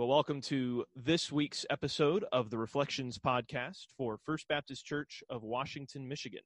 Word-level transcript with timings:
Well, 0.00 0.08
welcome 0.08 0.40
to 0.44 0.86
this 0.96 1.30
week's 1.30 1.66
episode 1.68 2.24
of 2.32 2.48
the 2.48 2.56
Reflections 2.56 3.18
podcast 3.18 3.88
for 3.98 4.16
First 4.16 4.48
Baptist 4.48 4.86
Church 4.86 5.22
of 5.28 5.42
Washington, 5.42 6.08
Michigan. 6.08 6.40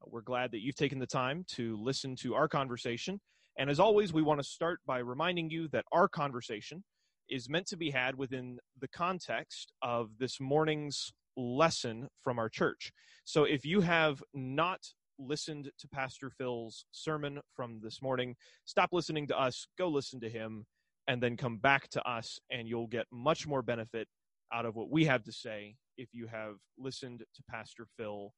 Uh, 0.00 0.06
we're 0.10 0.22
glad 0.22 0.52
that 0.52 0.60
you've 0.60 0.74
taken 0.74 0.98
the 0.98 1.06
time 1.06 1.44
to 1.48 1.76
listen 1.76 2.16
to 2.22 2.34
our 2.34 2.48
conversation. 2.48 3.20
And 3.58 3.68
as 3.68 3.78
always, 3.78 4.14
we 4.14 4.22
want 4.22 4.40
to 4.40 4.48
start 4.48 4.80
by 4.86 5.00
reminding 5.00 5.50
you 5.50 5.68
that 5.68 5.84
our 5.92 6.08
conversation 6.08 6.82
is 7.28 7.46
meant 7.50 7.66
to 7.66 7.76
be 7.76 7.90
had 7.90 8.14
within 8.14 8.58
the 8.80 8.88
context 8.88 9.70
of 9.82 10.16
this 10.18 10.40
morning's 10.40 11.12
lesson 11.36 12.08
from 12.22 12.38
our 12.38 12.48
church. 12.48 12.90
So 13.26 13.44
if 13.44 13.66
you 13.66 13.82
have 13.82 14.22
not 14.32 14.80
listened 15.18 15.70
to 15.78 15.88
Pastor 15.88 16.30
Phil's 16.30 16.86
sermon 16.92 17.40
from 17.54 17.80
this 17.82 18.00
morning, 18.00 18.34
stop 18.64 18.88
listening 18.92 19.26
to 19.26 19.38
us, 19.38 19.66
go 19.76 19.88
listen 19.88 20.20
to 20.20 20.30
him 20.30 20.64
and 21.08 21.22
then 21.22 21.36
come 21.36 21.56
back 21.56 21.88
to 21.88 22.08
us, 22.08 22.38
and 22.50 22.68
you'll 22.68 22.86
get 22.86 23.06
much 23.10 23.46
more 23.46 23.62
benefit 23.62 24.06
out 24.52 24.66
of 24.66 24.76
what 24.76 24.90
we 24.90 25.06
have 25.06 25.24
to 25.24 25.32
say 25.32 25.74
if 25.96 26.10
you 26.12 26.26
have 26.26 26.56
listened 26.78 27.20
to 27.34 27.42
Pastor 27.50 27.86
Phil 27.96 28.32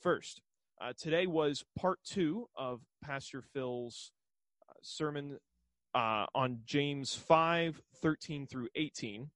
first. 0.00 0.42
Uh, 0.80 0.92
today 0.96 1.26
was 1.26 1.64
part 1.78 1.98
two 2.04 2.46
of 2.56 2.80
Pastor 3.02 3.42
Phil's 3.42 4.12
uh, 4.68 4.74
sermon 4.82 5.38
uh, 5.94 6.26
on 6.34 6.60
James 6.64 7.14
5 7.14 7.80
13 8.00 8.46
through 8.46 8.68
18, 8.76 9.30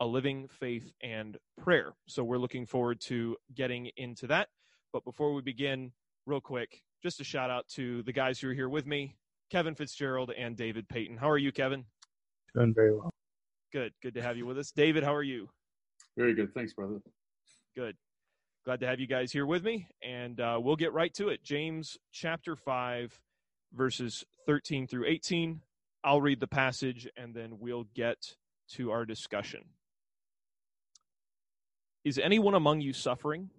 a 0.00 0.06
living 0.06 0.48
faith 0.48 0.92
and 1.02 1.36
prayer. 1.62 1.92
So 2.08 2.24
we're 2.24 2.38
looking 2.38 2.66
forward 2.66 3.00
to 3.02 3.36
getting 3.54 3.90
into 3.96 4.26
that. 4.26 4.48
But 4.92 5.04
before 5.04 5.32
we 5.32 5.42
begin, 5.42 5.92
real 6.26 6.40
quick, 6.40 6.82
just 7.02 7.20
a 7.20 7.24
shout 7.24 7.50
out 7.50 7.68
to 7.76 8.02
the 8.02 8.12
guys 8.12 8.40
who 8.40 8.48
are 8.48 8.54
here 8.54 8.68
with 8.68 8.86
me 8.86 9.16
Kevin 9.50 9.74
Fitzgerald 9.74 10.32
and 10.36 10.56
David 10.56 10.88
Payton. 10.88 11.16
How 11.16 11.30
are 11.30 11.38
you, 11.38 11.52
Kevin? 11.52 11.84
Doing 12.54 12.74
very 12.74 12.94
well. 12.94 13.10
Good. 13.72 13.92
Good 14.02 14.14
to 14.14 14.22
have 14.22 14.36
you 14.36 14.46
with 14.46 14.58
us. 14.58 14.72
David, 14.72 15.04
how 15.04 15.14
are 15.14 15.22
you? 15.22 15.48
Very 16.16 16.34
good. 16.34 16.52
Thanks, 16.54 16.72
brother. 16.72 17.00
Good. 17.76 17.96
Glad 18.64 18.80
to 18.80 18.86
have 18.86 19.00
you 19.00 19.06
guys 19.06 19.32
here 19.32 19.46
with 19.46 19.64
me. 19.64 19.86
And 20.02 20.40
uh, 20.40 20.58
we'll 20.60 20.76
get 20.76 20.92
right 20.92 21.12
to 21.14 21.28
it. 21.28 21.42
James 21.44 21.96
chapter 22.12 22.56
5, 22.56 23.18
verses 23.72 24.24
13 24.46 24.86
through 24.86 25.06
18. 25.06 25.60
I'll 26.02 26.20
read 26.20 26.40
the 26.40 26.46
passage 26.46 27.08
and 27.16 27.34
then 27.34 27.58
we'll 27.58 27.86
get 27.94 28.34
to 28.72 28.90
our 28.90 29.04
discussion. 29.04 29.64
Is 32.04 32.18
anyone 32.18 32.54
among 32.54 32.80
you 32.80 32.92
suffering? 32.92 33.50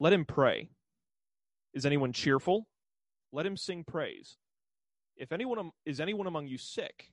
Let 0.00 0.12
him 0.12 0.24
pray. 0.24 0.70
Is 1.72 1.86
anyone 1.86 2.12
cheerful? 2.12 2.66
Let 3.32 3.46
him 3.46 3.56
sing 3.56 3.84
praise. 3.84 4.36
If 5.16 5.32
anyone 5.32 5.70
is 5.86 6.00
anyone 6.00 6.26
among 6.26 6.48
you 6.48 6.58
sick, 6.58 7.12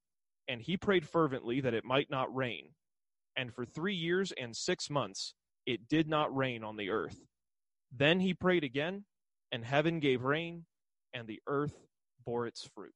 and 0.47 0.61
he 0.61 0.77
prayed 0.77 1.07
fervently 1.07 1.61
that 1.61 1.73
it 1.73 1.85
might 1.85 2.09
not 2.09 2.33
rain. 2.35 2.69
And 3.35 3.53
for 3.53 3.65
three 3.65 3.95
years 3.95 4.33
and 4.33 4.55
six 4.55 4.89
months 4.89 5.33
it 5.65 5.87
did 5.87 6.07
not 6.07 6.35
rain 6.35 6.63
on 6.63 6.77
the 6.77 6.89
earth. 6.89 7.19
Then 7.95 8.19
he 8.19 8.33
prayed 8.33 8.63
again, 8.63 9.05
and 9.51 9.63
heaven 9.63 9.99
gave 9.99 10.23
rain, 10.23 10.65
and 11.13 11.27
the 11.27 11.39
earth 11.47 11.75
bore 12.25 12.47
its 12.47 12.67
fruit. 12.73 12.95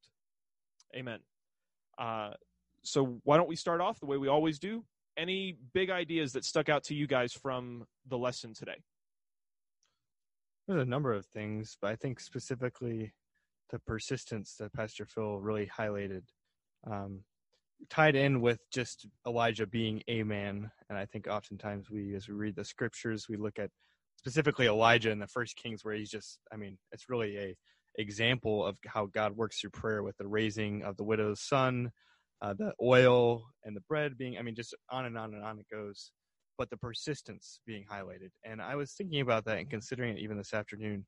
Amen. 0.95 1.19
Uh, 1.97 2.31
so, 2.83 3.19
why 3.23 3.37
don't 3.37 3.49
we 3.49 3.55
start 3.55 3.81
off 3.81 3.99
the 3.99 4.05
way 4.05 4.17
we 4.17 4.27
always 4.27 4.59
do? 4.59 4.83
Any 5.17 5.57
big 5.73 5.89
ideas 5.89 6.33
that 6.33 6.45
stuck 6.45 6.69
out 6.69 6.83
to 6.85 6.95
you 6.95 7.07
guys 7.07 7.33
from 7.33 7.85
the 8.07 8.17
lesson 8.17 8.53
today? 8.53 8.83
There's 10.67 10.81
a 10.81 10.89
number 10.89 11.13
of 11.13 11.25
things, 11.25 11.77
but 11.81 11.91
I 11.91 11.95
think 11.95 12.19
specifically 12.19 13.13
the 13.69 13.79
persistence 13.79 14.55
that 14.59 14.73
Pastor 14.73 15.05
Phil 15.05 15.39
really 15.39 15.69
highlighted. 15.77 16.23
Um, 16.89 17.21
tied 17.89 18.15
in 18.15 18.41
with 18.41 18.59
just 18.71 19.07
Elijah 19.27 19.67
being 19.67 20.01
a 20.07 20.23
man. 20.23 20.71
And 20.89 20.97
I 20.97 21.05
think 21.05 21.27
oftentimes 21.27 21.89
we, 21.89 22.15
as 22.15 22.27
we 22.27 22.33
read 22.33 22.55
the 22.55 22.65
scriptures, 22.65 23.27
we 23.29 23.37
look 23.37 23.59
at 23.59 23.69
specifically 24.17 24.67
Elijah 24.67 25.11
in 25.11 25.19
the 25.19 25.27
first 25.27 25.55
Kings, 25.55 25.83
where 25.83 25.93
he's 25.93 26.09
just, 26.09 26.39
I 26.51 26.57
mean, 26.57 26.77
it's 26.91 27.09
really 27.09 27.37
a 27.37 27.55
example 27.97 28.65
of 28.65 28.77
how 28.85 29.05
God 29.05 29.35
works 29.35 29.59
through 29.59 29.69
prayer 29.71 30.03
with 30.03 30.17
the 30.17 30.27
raising 30.27 30.83
of 30.83 30.97
the 30.97 31.03
widow's 31.03 31.41
son, 31.41 31.91
uh, 32.41 32.53
the 32.53 32.73
oil 32.81 33.45
and 33.63 33.75
the 33.75 33.83
bread 33.87 34.17
being, 34.17 34.37
I 34.37 34.41
mean, 34.41 34.55
just 34.55 34.75
on 34.89 35.05
and 35.05 35.17
on 35.17 35.33
and 35.33 35.43
on 35.43 35.59
it 35.59 35.67
goes. 35.71 36.11
But 36.57 36.69
the 36.69 36.77
persistence 36.77 37.59
being 37.65 37.85
highlighted. 37.91 38.31
And 38.43 38.61
I 38.61 38.75
was 38.75 38.93
thinking 38.93 39.21
about 39.21 39.45
that 39.45 39.57
and 39.57 39.69
considering 39.69 40.17
it 40.17 40.21
even 40.21 40.37
this 40.37 40.53
afternoon, 40.53 41.05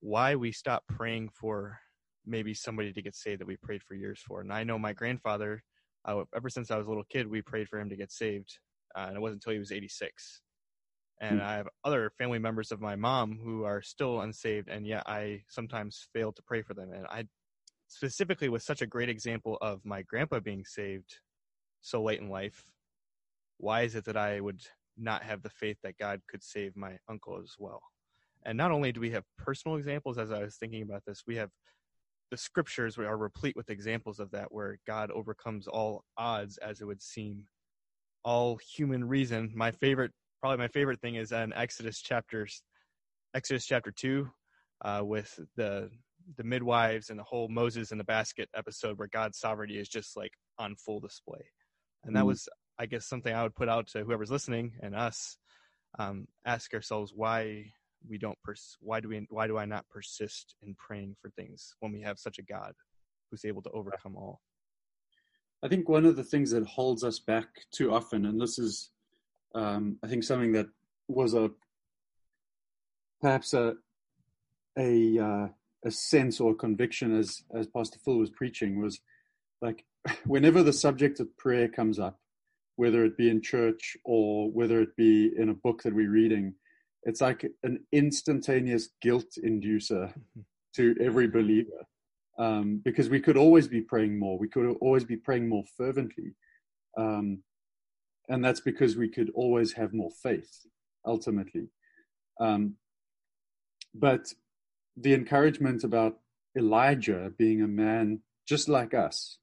why 0.00 0.36
we 0.36 0.52
stop 0.52 0.84
praying 0.86 1.30
for 1.30 1.78
maybe 2.26 2.54
somebody 2.54 2.92
to 2.92 3.02
get 3.02 3.14
saved 3.14 3.40
that 3.40 3.46
we 3.46 3.56
prayed 3.56 3.82
for 3.82 3.94
years 3.94 4.20
for. 4.26 4.40
And 4.40 4.52
I 4.52 4.64
know 4.64 4.78
my 4.78 4.92
grandfather 4.92 5.62
uh, 6.04 6.24
ever 6.34 6.48
since 6.48 6.70
I 6.70 6.76
was 6.76 6.86
a 6.86 6.90
little 6.90 7.04
kid, 7.04 7.30
we 7.30 7.42
prayed 7.42 7.68
for 7.68 7.78
him 7.78 7.90
to 7.90 7.96
get 7.96 8.12
saved, 8.12 8.58
uh, 8.96 9.06
and 9.08 9.16
it 9.16 9.20
wasn't 9.20 9.42
until 9.42 9.52
he 9.52 9.58
was 9.58 9.72
86. 9.72 10.40
And 11.20 11.40
mm. 11.40 11.44
I 11.44 11.56
have 11.56 11.68
other 11.84 12.10
family 12.16 12.38
members 12.38 12.72
of 12.72 12.80
my 12.80 12.96
mom 12.96 13.38
who 13.42 13.64
are 13.64 13.82
still 13.82 14.20
unsaved, 14.20 14.68
and 14.68 14.86
yet 14.86 15.02
I 15.06 15.42
sometimes 15.48 16.08
fail 16.12 16.32
to 16.32 16.42
pray 16.42 16.62
for 16.62 16.74
them. 16.74 16.92
And 16.92 17.06
I 17.06 17.24
specifically 17.88 18.48
was 18.48 18.64
such 18.64 18.82
a 18.82 18.86
great 18.86 19.08
example 19.08 19.58
of 19.60 19.84
my 19.84 20.02
grandpa 20.02 20.40
being 20.40 20.64
saved 20.64 21.16
so 21.82 22.02
late 22.02 22.20
in 22.20 22.30
life. 22.30 22.70
Why 23.58 23.82
is 23.82 23.94
it 23.94 24.04
that 24.06 24.16
I 24.16 24.40
would 24.40 24.62
not 24.96 25.22
have 25.22 25.42
the 25.42 25.50
faith 25.50 25.76
that 25.82 25.98
God 25.98 26.20
could 26.28 26.42
save 26.42 26.76
my 26.76 26.96
uncle 27.08 27.38
as 27.42 27.54
well? 27.58 27.82
And 28.46 28.56
not 28.56 28.70
only 28.70 28.90
do 28.92 29.00
we 29.00 29.10
have 29.10 29.24
personal 29.36 29.76
examples, 29.76 30.16
as 30.16 30.30
I 30.30 30.42
was 30.42 30.56
thinking 30.56 30.82
about 30.82 31.02
this, 31.06 31.24
we 31.26 31.36
have 31.36 31.50
the 32.30 32.36
scriptures 32.36 32.96
are 32.98 33.16
replete 33.16 33.56
with 33.56 33.70
examples 33.70 34.20
of 34.20 34.30
that 34.30 34.52
where 34.52 34.78
God 34.86 35.10
overcomes 35.10 35.66
all 35.66 36.04
odds 36.16 36.58
as 36.58 36.80
it 36.80 36.86
would 36.86 37.02
seem. 37.02 37.44
All 38.24 38.58
human 38.76 39.06
reason. 39.06 39.52
My 39.54 39.70
favorite 39.72 40.12
probably 40.40 40.58
my 40.58 40.68
favorite 40.68 41.00
thing 41.00 41.16
is 41.16 41.32
in 41.32 41.52
Exodus 41.52 42.00
chapters 42.00 42.62
Exodus 43.34 43.66
chapter 43.66 43.90
2 43.90 44.28
uh, 44.84 45.02
with 45.02 45.38
the 45.56 45.90
the 46.36 46.44
midwives 46.44 47.10
and 47.10 47.18
the 47.18 47.24
whole 47.24 47.48
Moses 47.48 47.92
in 47.92 47.98
the 47.98 48.04
basket 48.04 48.48
episode 48.54 48.98
where 48.98 49.08
God's 49.08 49.38
sovereignty 49.38 49.78
is 49.78 49.88
just 49.88 50.16
like 50.16 50.32
on 50.58 50.76
full 50.76 51.00
display. 51.00 51.44
And 52.04 52.14
that 52.14 52.24
mm. 52.24 52.28
was 52.28 52.48
I 52.78 52.86
guess 52.86 53.06
something 53.06 53.34
I 53.34 53.42
would 53.42 53.54
put 53.54 53.68
out 53.68 53.88
to 53.88 54.04
whoever's 54.04 54.30
listening 54.30 54.72
and 54.80 54.94
us 54.94 55.36
um, 55.98 56.26
ask 56.46 56.72
ourselves 56.72 57.12
why 57.14 57.72
we 58.08 58.18
don't 58.18 58.38
pers- 58.42 58.76
why 58.80 59.00
do 59.00 59.08
we 59.08 59.26
why 59.30 59.46
do 59.46 59.58
I 59.58 59.64
not 59.64 59.88
persist 59.88 60.54
in 60.62 60.74
praying 60.74 61.16
for 61.20 61.30
things 61.30 61.74
when 61.80 61.92
we 61.92 62.00
have 62.02 62.18
such 62.18 62.38
a 62.38 62.42
God 62.42 62.74
who's 63.30 63.44
able 63.44 63.62
to 63.62 63.70
overcome 63.70 64.16
all? 64.16 64.40
I 65.62 65.68
think 65.68 65.88
one 65.88 66.06
of 66.06 66.16
the 66.16 66.24
things 66.24 66.50
that 66.52 66.66
holds 66.66 67.04
us 67.04 67.18
back 67.18 67.46
too 67.70 67.92
often, 67.92 68.24
and 68.24 68.40
this 68.40 68.58
is, 68.58 68.90
um, 69.54 69.98
I 70.02 70.06
think, 70.06 70.24
something 70.24 70.52
that 70.52 70.68
was 71.06 71.34
a 71.34 71.50
perhaps 73.20 73.52
a 73.52 73.74
a 74.78 75.18
uh, 75.18 75.48
a 75.84 75.90
sense 75.90 76.40
or 76.40 76.54
conviction 76.54 77.16
as 77.16 77.42
as 77.54 77.66
Pastor 77.66 77.98
Phil 78.04 78.18
was 78.18 78.30
preaching 78.30 78.80
was 78.80 79.00
like 79.60 79.84
whenever 80.24 80.62
the 80.62 80.72
subject 80.72 81.20
of 81.20 81.36
prayer 81.36 81.68
comes 81.68 81.98
up, 81.98 82.18
whether 82.76 83.04
it 83.04 83.16
be 83.16 83.28
in 83.28 83.42
church 83.42 83.96
or 84.04 84.50
whether 84.50 84.80
it 84.80 84.96
be 84.96 85.32
in 85.36 85.50
a 85.50 85.54
book 85.54 85.82
that 85.82 85.94
we're 85.94 86.10
reading, 86.10 86.54
it's 87.04 87.20
like 87.20 87.46
an 87.62 87.84
instantaneous 87.92 88.90
guilt 89.00 89.32
inducer 89.44 90.08
mm-hmm. 90.08 90.40
to 90.76 90.96
every 91.00 91.28
believer. 91.28 91.86
Um, 92.38 92.80
because 92.82 93.10
we 93.10 93.20
could 93.20 93.36
always 93.36 93.68
be 93.68 93.82
praying 93.82 94.18
more. 94.18 94.38
We 94.38 94.48
could 94.48 94.76
always 94.80 95.04
be 95.04 95.16
praying 95.16 95.46
more 95.46 95.64
fervently. 95.76 96.34
Um, 96.96 97.42
and 98.30 98.42
that's 98.42 98.60
because 98.60 98.96
we 98.96 99.08
could 99.08 99.30
always 99.34 99.72
have 99.74 99.92
more 99.92 100.10
faith 100.22 100.66
ultimately. 101.04 101.68
Um, 102.40 102.76
but 103.94 104.32
the 104.96 105.14
encouragement 105.14 105.84
about 105.84 106.18
elijah 106.56 107.32
being 107.38 107.62
a 107.62 107.68
man 107.68 108.20
just 108.46 108.68
like 108.68 108.94
us 108.94 109.38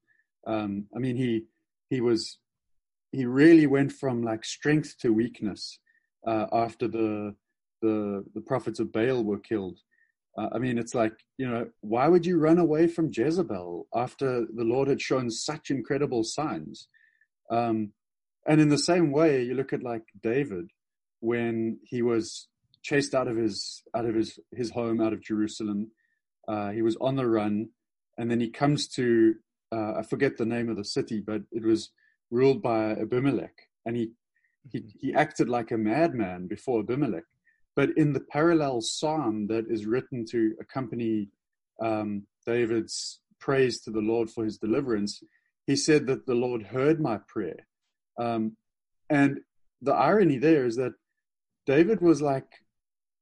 um, 0.46 0.86
i 0.96 1.00
mean 1.00 1.16
he 1.16 1.44
he 1.90 2.02
was 2.02 2.40
he 3.12 3.26
really 3.26 3.66
went 3.66 3.92
from 3.92 4.22
like 4.22 4.44
strength 4.44 4.96
to 5.00 5.14
weakness 5.14 5.80
uh, 6.26 6.46
after 6.52 6.88
the 6.88 7.34
the 7.82 8.24
the 8.34 8.42
prophets 8.42 8.80
of 8.80 8.92
Baal 8.92 9.24
were 9.24 9.40
killed. 9.40 9.80
Uh, 10.38 10.50
I 10.54 10.60
mean, 10.60 10.78
it's 10.78 10.94
like 10.96 11.14
you 11.38 11.50
know, 11.50 11.68
why 11.82 12.08
would 12.08 12.26
you 12.26 12.38
run 12.38 12.60
away 12.60 12.88
from 12.88 13.12
Jezebel 13.12 13.88
after 13.96 14.46
the 14.54 14.64
Lord 14.64 14.88
had 14.88 15.02
shown 15.02 15.30
such 15.30 15.72
incredible 15.72 16.24
signs? 16.24 16.88
Um, 17.52 17.94
and 18.48 18.62
in 18.62 18.70
the 18.70 18.78
same 18.78 19.12
way, 19.12 19.44
you 19.44 19.54
look 19.56 19.74
at 19.74 19.84
like 19.84 20.04
David 20.22 20.72
when 21.20 21.80
he 21.84 22.02
was 22.02 22.48
chased 22.82 23.14
out 23.14 23.28
of 23.28 23.36
his 23.38 23.84
out 23.96 24.06
of 24.06 24.16
his 24.16 24.40
his 24.56 24.72
home 24.72 25.02
out 25.02 25.14
of 25.14 25.22
Jerusalem. 25.22 25.92
Uh, 26.48 26.72
he 26.72 26.82
was 26.82 26.96
on 27.02 27.16
the 27.16 27.28
run, 27.28 27.70
and 28.18 28.32
then 28.32 28.40
he 28.40 28.50
comes 28.50 28.88
to 28.90 29.36
uh, 29.72 29.94
I 29.98 30.04
forget 30.04 30.38
the 30.38 30.46
name 30.46 30.70
of 30.70 30.78
the 30.78 30.86
city, 30.86 31.20
but 31.20 31.42
it 31.52 31.64
was 31.64 31.92
ruled 32.32 32.62
by 32.62 32.92
Abimelech, 32.92 33.56
and 33.86 33.96
he 33.96 34.12
he 34.72 34.80
Mm-hmm. 34.80 34.88
he 35.00 35.14
acted 35.14 35.50
like 35.50 35.72
a 35.72 35.78
madman 35.78 36.48
before 36.48 36.82
Abimelech. 36.82 37.24
But 37.78 37.92
in 37.96 38.12
the 38.12 38.20
parallel 38.32 38.82
psalm 38.82 39.46
that 39.48 39.66
is 39.70 39.86
written 39.86 40.26
to 40.32 40.56
accompany 40.60 41.30
um, 41.80 42.24
David's 42.44 43.20
praise 43.40 43.80
to 43.82 43.92
the 43.92 44.02
Lord 44.02 44.32
for 44.32 44.44
his 44.44 44.58
deliverance, 44.58 45.22
he 45.68 45.76
said 45.76 46.08
that 46.08 46.26
the 46.26 46.34
Lord 46.34 46.64
heard 46.64 47.00
my 47.00 47.20
prayer. 47.28 47.68
Um, 48.18 48.58
and 49.12 49.42
the 49.84 49.94
irony 49.94 50.40
there 50.40 50.66
is 50.66 50.76
that 50.78 50.94
David 51.68 52.02
was 52.02 52.20
like 52.20 52.48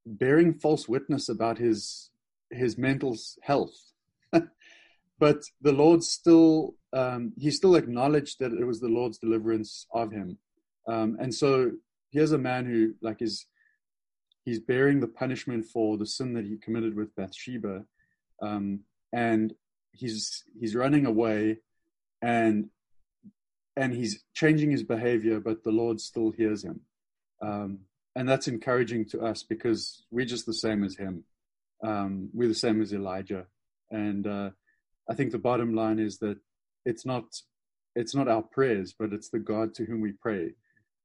bearing 0.05 0.53
false 0.53 0.87
witness 0.87 1.27
about 1.27 1.57
his 1.57 2.11
his 2.49 2.77
mental 2.77 3.17
health, 3.41 3.75
but 5.19 5.41
the 5.61 5.73
Lord 5.73 6.01
still 6.01 6.75
um, 6.93 7.33
he 7.37 7.51
still 7.51 7.75
acknowledged 7.75 8.39
that 8.39 8.53
it 8.53 8.63
was 8.63 8.79
the 8.79 8.87
Lord's 8.87 9.17
deliverance 9.17 9.85
of 9.91 10.13
him. 10.13 10.37
Um, 10.87 11.17
and 11.19 11.35
so 11.35 11.71
here's 12.11 12.31
a 12.31 12.37
man 12.37 12.65
who 12.65 12.93
like 13.01 13.21
is 13.21 13.47
he's 14.45 14.59
bearing 14.59 14.99
the 14.99 15.07
punishment 15.07 15.65
for 15.65 15.97
the 15.97 16.05
sin 16.05 16.33
that 16.33 16.45
he 16.45 16.57
committed 16.57 16.95
with 16.95 17.15
Bathsheba, 17.15 17.83
um, 18.41 18.81
and 19.11 19.53
he's 19.91 20.43
he's 20.57 20.75
running 20.75 21.05
away, 21.05 21.57
and 22.21 22.69
and 23.75 23.93
he's 23.93 24.23
changing 24.33 24.71
his 24.71 24.83
behavior, 24.83 25.39
but 25.39 25.63
the 25.63 25.71
Lord 25.71 25.99
still 25.99 26.31
hears 26.31 26.63
him, 26.63 26.81
um, 27.41 27.79
and 28.15 28.29
that's 28.29 28.47
encouraging 28.47 29.05
to 29.09 29.21
us 29.21 29.43
because 29.43 30.05
we're 30.11 30.25
just 30.25 30.45
the 30.45 30.53
same 30.53 30.83
as 30.83 30.95
him. 30.95 31.23
Um, 31.83 32.29
we're 32.33 32.47
the 32.47 32.55
same 32.55 32.81
as 32.81 32.93
Elijah, 32.93 33.47
and 33.91 34.25
uh, 34.25 34.51
I 35.09 35.15
think 35.15 35.31
the 35.31 35.39
bottom 35.39 35.73
line 35.73 35.99
is 35.99 36.19
that 36.19 36.37
it's 36.85 37.05
not 37.05 37.25
it's 37.95 38.13
not 38.13 38.27
our 38.27 38.43
prayers, 38.43 38.93
but 38.97 39.11
it's 39.11 39.29
the 39.29 39.39
God 39.39 39.73
to 39.75 39.85
whom 39.85 40.01
we 40.01 40.11
pray 40.11 40.51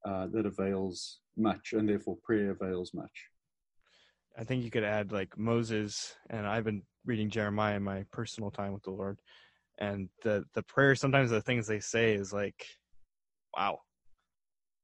uh, 0.05 0.27
that 0.33 0.47
avails 0.47 1.19
much, 1.37 1.73
and 1.73 1.89
therefore 1.89 2.17
prayer 2.23 2.51
avails 2.51 2.93
much. 2.93 3.30
I 4.38 4.44
think 4.44 4.65
you 4.65 4.71
could 4.71 4.85
add 4.85 5.12
like 5.12 5.37
Moses, 5.37 6.15
and 6.31 6.47
I've 6.47 6.65
been 6.65 6.82
reading 7.05 7.31
Jeremiah 7.31 7.77
in 7.77 7.82
my 7.82 8.05
personal 8.12 8.50
time 8.50 8.73
with 8.73 8.82
the 8.82 8.91
Lord, 8.91 9.19
and 9.79 10.09
the 10.23 10.44
the 10.55 10.62
prayer. 10.62 10.94
Sometimes 10.94 11.31
the 11.31 11.43
things 11.43 11.67
they 11.67 11.81
say 11.81 12.15
is 12.15 12.32
like, 12.32 12.67
wow, 13.56 13.81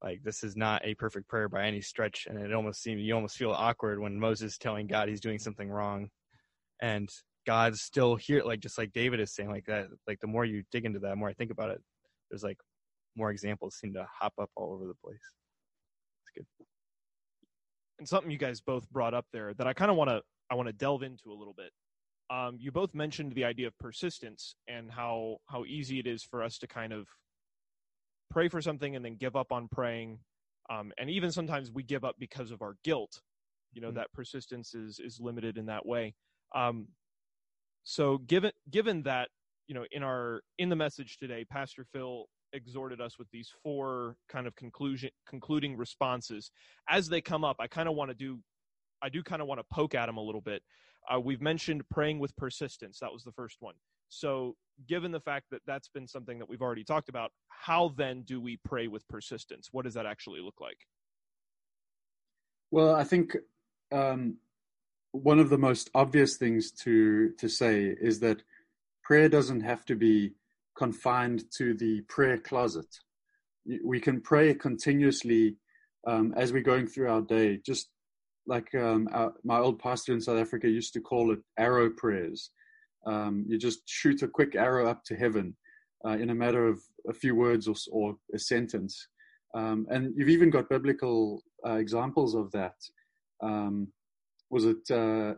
like 0.02 0.22
this 0.22 0.42
is 0.42 0.56
not 0.56 0.84
a 0.84 0.94
perfect 0.94 1.28
prayer 1.28 1.48
by 1.48 1.64
any 1.64 1.80
stretch, 1.80 2.26
and 2.28 2.38
it 2.38 2.52
almost 2.52 2.82
seems 2.82 3.00
you 3.02 3.14
almost 3.14 3.36
feel 3.36 3.52
awkward 3.52 4.00
when 4.00 4.18
Moses 4.18 4.52
is 4.52 4.58
telling 4.58 4.86
God 4.86 5.08
he's 5.08 5.20
doing 5.20 5.38
something 5.38 5.68
wrong, 5.68 6.08
and 6.82 7.08
God's 7.46 7.80
still 7.82 8.16
here, 8.16 8.42
like 8.44 8.60
just 8.60 8.78
like 8.78 8.92
David 8.92 9.20
is 9.20 9.34
saying, 9.34 9.50
like 9.50 9.66
that. 9.66 9.86
Like 10.06 10.20
the 10.20 10.26
more 10.26 10.44
you 10.44 10.64
dig 10.72 10.84
into 10.84 10.98
that, 11.00 11.10
the 11.10 11.16
more 11.16 11.28
I 11.28 11.34
think 11.34 11.50
about 11.50 11.70
it, 11.70 11.80
there's 12.30 12.42
like 12.42 12.58
more 13.16 13.30
examples 13.30 13.76
seem 13.76 13.94
to 13.94 14.06
hop 14.12 14.34
up 14.40 14.50
all 14.56 14.74
over 14.74 14.86
the 14.86 14.94
place. 15.02 15.20
And 17.98 18.08
something 18.08 18.30
you 18.30 18.38
guys 18.38 18.60
both 18.60 18.90
brought 18.90 19.14
up 19.14 19.26
there 19.32 19.54
that 19.54 19.66
I 19.66 19.72
kind 19.72 19.90
of 19.90 19.96
want 19.96 20.10
to 20.10 20.22
I 20.50 20.54
want 20.54 20.68
to 20.68 20.72
delve 20.72 21.02
into 21.02 21.32
a 21.32 21.34
little 21.34 21.54
bit. 21.54 21.72
Um, 22.30 22.56
you 22.60 22.72
both 22.72 22.94
mentioned 22.94 23.34
the 23.34 23.44
idea 23.44 23.68
of 23.68 23.78
persistence 23.78 24.56
and 24.68 24.90
how 24.90 25.38
how 25.48 25.64
easy 25.64 25.98
it 25.98 26.06
is 26.06 26.22
for 26.22 26.42
us 26.42 26.58
to 26.58 26.66
kind 26.66 26.92
of 26.92 27.08
pray 28.30 28.48
for 28.48 28.60
something 28.60 28.96
and 28.96 29.04
then 29.04 29.16
give 29.16 29.36
up 29.36 29.52
on 29.52 29.68
praying, 29.68 30.18
um, 30.68 30.92
and 30.98 31.08
even 31.08 31.30
sometimes 31.32 31.70
we 31.70 31.82
give 31.82 32.04
up 32.04 32.16
because 32.18 32.50
of 32.50 32.62
our 32.62 32.76
guilt. 32.84 33.22
You 33.72 33.80
know 33.80 33.90
Mhm. 33.90 33.94
that 33.96 34.12
persistence 34.12 34.74
is 34.74 34.98
is 34.98 35.20
limited 35.20 35.56
in 35.58 35.66
that 35.66 35.86
way. 35.86 36.14
Um, 36.54 36.88
so 37.84 38.18
given 38.18 38.52
given 38.70 39.02
that 39.04 39.30
you 39.68 39.74
know 39.74 39.86
in 39.90 40.02
our 40.02 40.42
in 40.58 40.68
the 40.68 40.76
message 40.76 41.16
today, 41.18 41.44
Pastor 41.44 41.84
Phil 41.84 42.26
exhorted 42.56 43.00
us 43.00 43.18
with 43.18 43.30
these 43.30 43.50
four 43.62 44.16
kind 44.28 44.46
of 44.46 44.56
conclusion 44.56 45.10
concluding 45.28 45.76
responses 45.76 46.50
as 46.88 47.08
they 47.08 47.20
come 47.20 47.44
up, 47.44 47.56
I 47.60 47.66
kind 47.66 47.88
of 47.88 47.94
want 47.94 48.10
to 48.10 48.16
do, 48.16 48.40
I 49.02 49.08
do 49.08 49.22
kind 49.22 49.40
of 49.40 49.48
want 49.48 49.60
to 49.60 49.66
poke 49.70 49.94
at 49.94 50.06
them 50.06 50.16
a 50.16 50.22
little 50.22 50.40
bit. 50.40 50.62
Uh, 51.12 51.20
we've 51.20 51.40
mentioned 51.40 51.82
praying 51.90 52.18
with 52.18 52.34
persistence. 52.36 52.98
That 53.00 53.12
was 53.12 53.22
the 53.22 53.32
first 53.32 53.58
one. 53.60 53.74
So, 54.08 54.56
given 54.88 55.12
the 55.12 55.20
fact 55.20 55.46
that 55.50 55.62
that's 55.66 55.88
been 55.88 56.06
something 56.06 56.38
that 56.38 56.48
we've 56.48 56.62
already 56.62 56.84
talked 56.84 57.08
about, 57.08 57.30
how 57.48 57.94
then 57.96 58.22
do 58.22 58.40
we 58.40 58.58
pray 58.64 58.88
with 58.88 59.06
persistence? 59.08 59.68
What 59.72 59.84
does 59.84 59.94
that 59.94 60.06
actually 60.06 60.40
look 60.40 60.60
like? 60.60 60.78
Well, 62.70 62.94
I 62.94 63.04
think 63.04 63.36
um, 63.92 64.36
one 65.12 65.38
of 65.38 65.50
the 65.50 65.58
most 65.58 65.90
obvious 65.94 66.36
things 66.36 66.70
to 66.82 67.30
to 67.38 67.48
say 67.48 67.84
is 67.84 68.20
that 68.20 68.42
prayer 69.02 69.28
doesn't 69.28 69.60
have 69.60 69.84
to 69.86 69.94
be 69.94 70.32
confined 70.76 71.44
to 71.58 71.74
the 71.74 72.02
prayer 72.08 72.38
closet. 72.38 72.86
We 73.84 74.00
can 74.00 74.20
pray 74.20 74.54
continuously 74.54 75.56
um, 76.06 76.34
as 76.36 76.52
we're 76.52 76.62
going 76.62 76.86
through 76.86 77.10
our 77.10 77.22
day, 77.22 77.58
just 77.64 77.88
like 78.46 78.72
um, 78.74 79.08
our, 79.12 79.32
my 79.44 79.58
old 79.58 79.78
pastor 79.78 80.12
in 80.12 80.20
South 80.20 80.38
Africa 80.38 80.68
used 80.68 80.92
to 80.94 81.00
call 81.00 81.32
it 81.32 81.40
arrow 81.58 81.90
prayers. 81.90 82.50
Um, 83.06 83.44
you 83.48 83.58
just 83.58 83.80
shoot 83.86 84.22
a 84.22 84.28
quick 84.28 84.54
arrow 84.54 84.88
up 84.88 85.02
to 85.06 85.16
heaven 85.16 85.56
uh, 86.04 86.10
in 86.10 86.30
a 86.30 86.34
matter 86.34 86.66
of 86.66 86.80
a 87.08 87.12
few 87.12 87.34
words 87.34 87.66
or, 87.68 87.74
or 87.90 88.16
a 88.34 88.38
sentence. 88.38 89.08
Um, 89.54 89.86
and 89.90 90.12
you've 90.16 90.28
even 90.28 90.50
got 90.50 90.68
biblical 90.68 91.42
uh, 91.66 91.74
examples 91.74 92.34
of 92.34 92.52
that. 92.52 92.74
Um, 93.42 93.88
was 94.50 94.64
it? 94.64 94.90
Uh, 94.90 95.34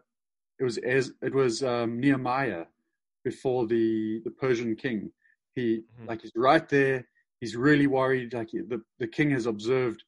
it 0.61 0.65
was 0.65 0.79
it 0.79 1.35
was 1.35 1.63
um, 1.63 2.01
Nehemiah 2.01 2.65
before 3.25 3.67
the 3.67 4.21
the 4.25 4.31
Persian 4.31 4.75
king. 4.77 5.13
He 5.59 5.69
Mhm. 6.01 6.07
like 6.11 6.21
he's 6.23 6.33
right 6.37 6.67
there. 6.69 6.99
He's 7.41 7.57
really 7.57 7.87
worried. 8.01 8.33
Like 8.39 8.51
the 8.73 8.81
the 9.03 9.09
king 9.17 9.31
has 9.37 9.47
observed 9.47 10.01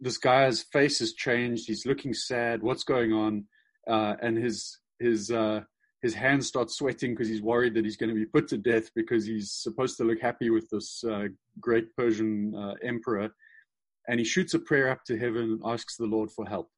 this 0.00 0.18
guy's 0.18 0.58
face 0.76 0.98
has 0.98 1.12
changed. 1.14 1.66
He's 1.66 1.86
looking 1.86 2.12
sad. 2.14 2.62
What's 2.62 2.84
going 2.94 3.12
on? 3.12 3.32
Uh, 3.86 4.14
and 4.24 4.34
his 4.46 4.56
his 4.98 5.30
uh, 5.30 5.60
his 6.02 6.14
hands 6.14 6.46
start 6.52 6.70
sweating 6.70 7.12
because 7.12 7.28
he's 7.28 7.42
worried 7.52 7.74
that 7.74 7.84
he's 7.84 7.96
going 8.00 8.12
to 8.14 8.20
be 8.24 8.26
put 8.36 8.46
to 8.48 8.58
death 8.58 8.86
because 8.94 9.24
he's 9.26 9.48
supposed 9.52 9.96
to 9.98 10.04
look 10.04 10.20
happy 10.20 10.50
with 10.50 10.66
this 10.70 11.02
uh, 11.04 11.28
great 11.66 11.86
Persian 11.96 12.54
uh, 12.54 12.74
emperor. 12.92 13.28
And 14.08 14.18
he 14.18 14.24
shoots 14.24 14.54
a 14.54 14.58
prayer 14.58 14.88
up 14.90 15.02
to 15.04 15.18
heaven 15.24 15.42
and 15.52 15.60
asks 15.64 15.96
the 15.96 16.06
Lord 16.16 16.30
for 16.32 16.44
help. 16.46 16.68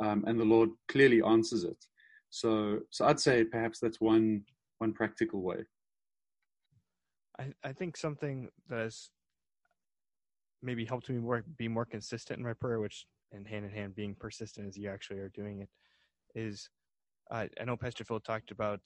Um, 0.00 0.24
and 0.26 0.38
the 0.38 0.44
Lord 0.54 0.70
clearly 0.88 1.20
answers 1.22 1.62
it. 1.64 1.76
So, 2.30 2.80
so 2.90 3.00
I'd 3.06 3.20
say 3.20 3.44
perhaps 3.44 3.78
that's 3.80 4.00
one 4.00 4.44
one 4.78 4.92
practical 4.94 5.42
way. 5.42 5.60
I, 7.40 7.52
I 7.64 7.72
think 7.72 7.96
something 7.96 8.48
that 8.68 8.80
has 8.80 9.10
maybe 10.62 10.84
helped 10.84 11.08
me 11.08 11.16
more 11.16 11.42
be 11.56 11.68
more 11.68 11.86
consistent 11.86 12.38
in 12.38 12.44
my 12.44 12.52
prayer, 12.52 12.80
which 12.80 13.06
and 13.32 13.46
hand 13.46 13.64
in 13.64 13.70
hand 13.70 13.94
being 13.94 14.14
persistent 14.14 14.68
as 14.68 14.76
you 14.76 14.90
actually 14.90 15.18
are 15.20 15.30
doing 15.30 15.60
it, 15.60 15.68
is 16.34 16.68
uh, 17.30 17.46
I 17.60 17.64
know 17.64 17.76
Pastor 17.76 18.04
Phil 18.04 18.20
talked 18.20 18.50
about 18.50 18.80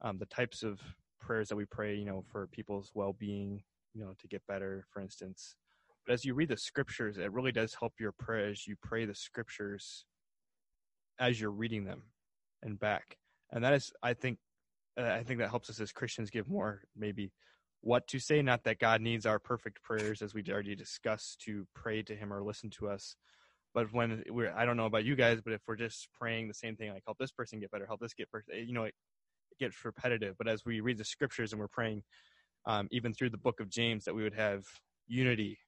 um, 0.00 0.18
the 0.18 0.26
types 0.26 0.62
of 0.62 0.80
prayers 1.20 1.48
that 1.48 1.56
we 1.56 1.66
pray, 1.66 1.94
you 1.94 2.04
know, 2.04 2.24
for 2.32 2.46
people's 2.46 2.90
well 2.94 3.14
being, 3.18 3.62
you 3.94 4.00
know, 4.00 4.14
to 4.18 4.28
get 4.28 4.42
better, 4.48 4.86
for 4.90 5.02
instance. 5.02 5.56
But 6.06 6.14
as 6.14 6.24
you 6.24 6.34
read 6.34 6.48
the 6.48 6.56
scriptures, 6.56 7.18
it 7.18 7.32
really 7.32 7.52
does 7.52 7.74
help 7.78 7.94
your 8.00 8.12
prayer 8.12 8.48
as 8.48 8.66
you 8.66 8.76
pray 8.82 9.04
the 9.04 9.14
scriptures 9.14 10.04
as 11.20 11.40
you're 11.40 11.50
reading 11.50 11.84
them 11.84 12.02
and 12.62 12.78
back. 12.78 13.18
And 13.52 13.62
that 13.62 13.74
is, 13.74 13.92
I 14.02 14.14
think, 14.14 14.38
uh, 14.98 15.02
I 15.02 15.22
think 15.22 15.38
that 15.40 15.50
helps 15.50 15.70
us 15.70 15.80
as 15.80 15.92
Christians 15.92 16.30
give 16.30 16.48
more 16.48 16.82
maybe 16.96 17.30
what 17.82 18.06
to 18.08 18.18
say. 18.18 18.40
Not 18.40 18.64
that 18.64 18.78
God 18.78 19.00
needs 19.00 19.26
our 19.26 19.38
perfect 19.38 19.82
prayers, 19.82 20.22
as 20.22 20.32
we 20.34 20.42
already 20.48 20.74
discussed, 20.74 21.42
to 21.42 21.66
pray 21.74 22.02
to 22.02 22.16
Him 22.16 22.32
or 22.32 22.42
listen 22.42 22.70
to 22.78 22.88
us. 22.88 23.16
But 23.74 23.92
when 23.92 24.22
we're, 24.28 24.52
I 24.54 24.64
don't 24.64 24.76
know 24.76 24.86
about 24.86 25.04
you 25.04 25.16
guys, 25.16 25.40
but 25.42 25.52
if 25.52 25.60
we're 25.66 25.76
just 25.76 26.08
praying 26.18 26.48
the 26.48 26.54
same 26.54 26.76
thing, 26.76 26.90
like 26.92 27.04
help 27.06 27.18
this 27.18 27.32
person 27.32 27.60
get 27.60 27.70
better, 27.70 27.86
help 27.86 28.00
this 28.00 28.14
get 28.14 28.28
you 28.48 28.72
know, 28.72 28.84
it, 28.84 28.94
it 29.50 29.58
gets 29.58 29.84
repetitive. 29.84 30.36
But 30.38 30.48
as 30.48 30.64
we 30.64 30.80
read 30.80 30.98
the 30.98 31.04
scriptures 31.04 31.52
and 31.52 31.60
we're 31.60 31.68
praying, 31.68 32.02
um, 32.66 32.88
even 32.90 33.14
through 33.14 33.30
the 33.30 33.38
book 33.38 33.60
of 33.60 33.70
James, 33.70 34.04
that 34.04 34.14
we 34.14 34.22
would 34.22 34.34
have 34.34 34.64
unity, 35.06 35.58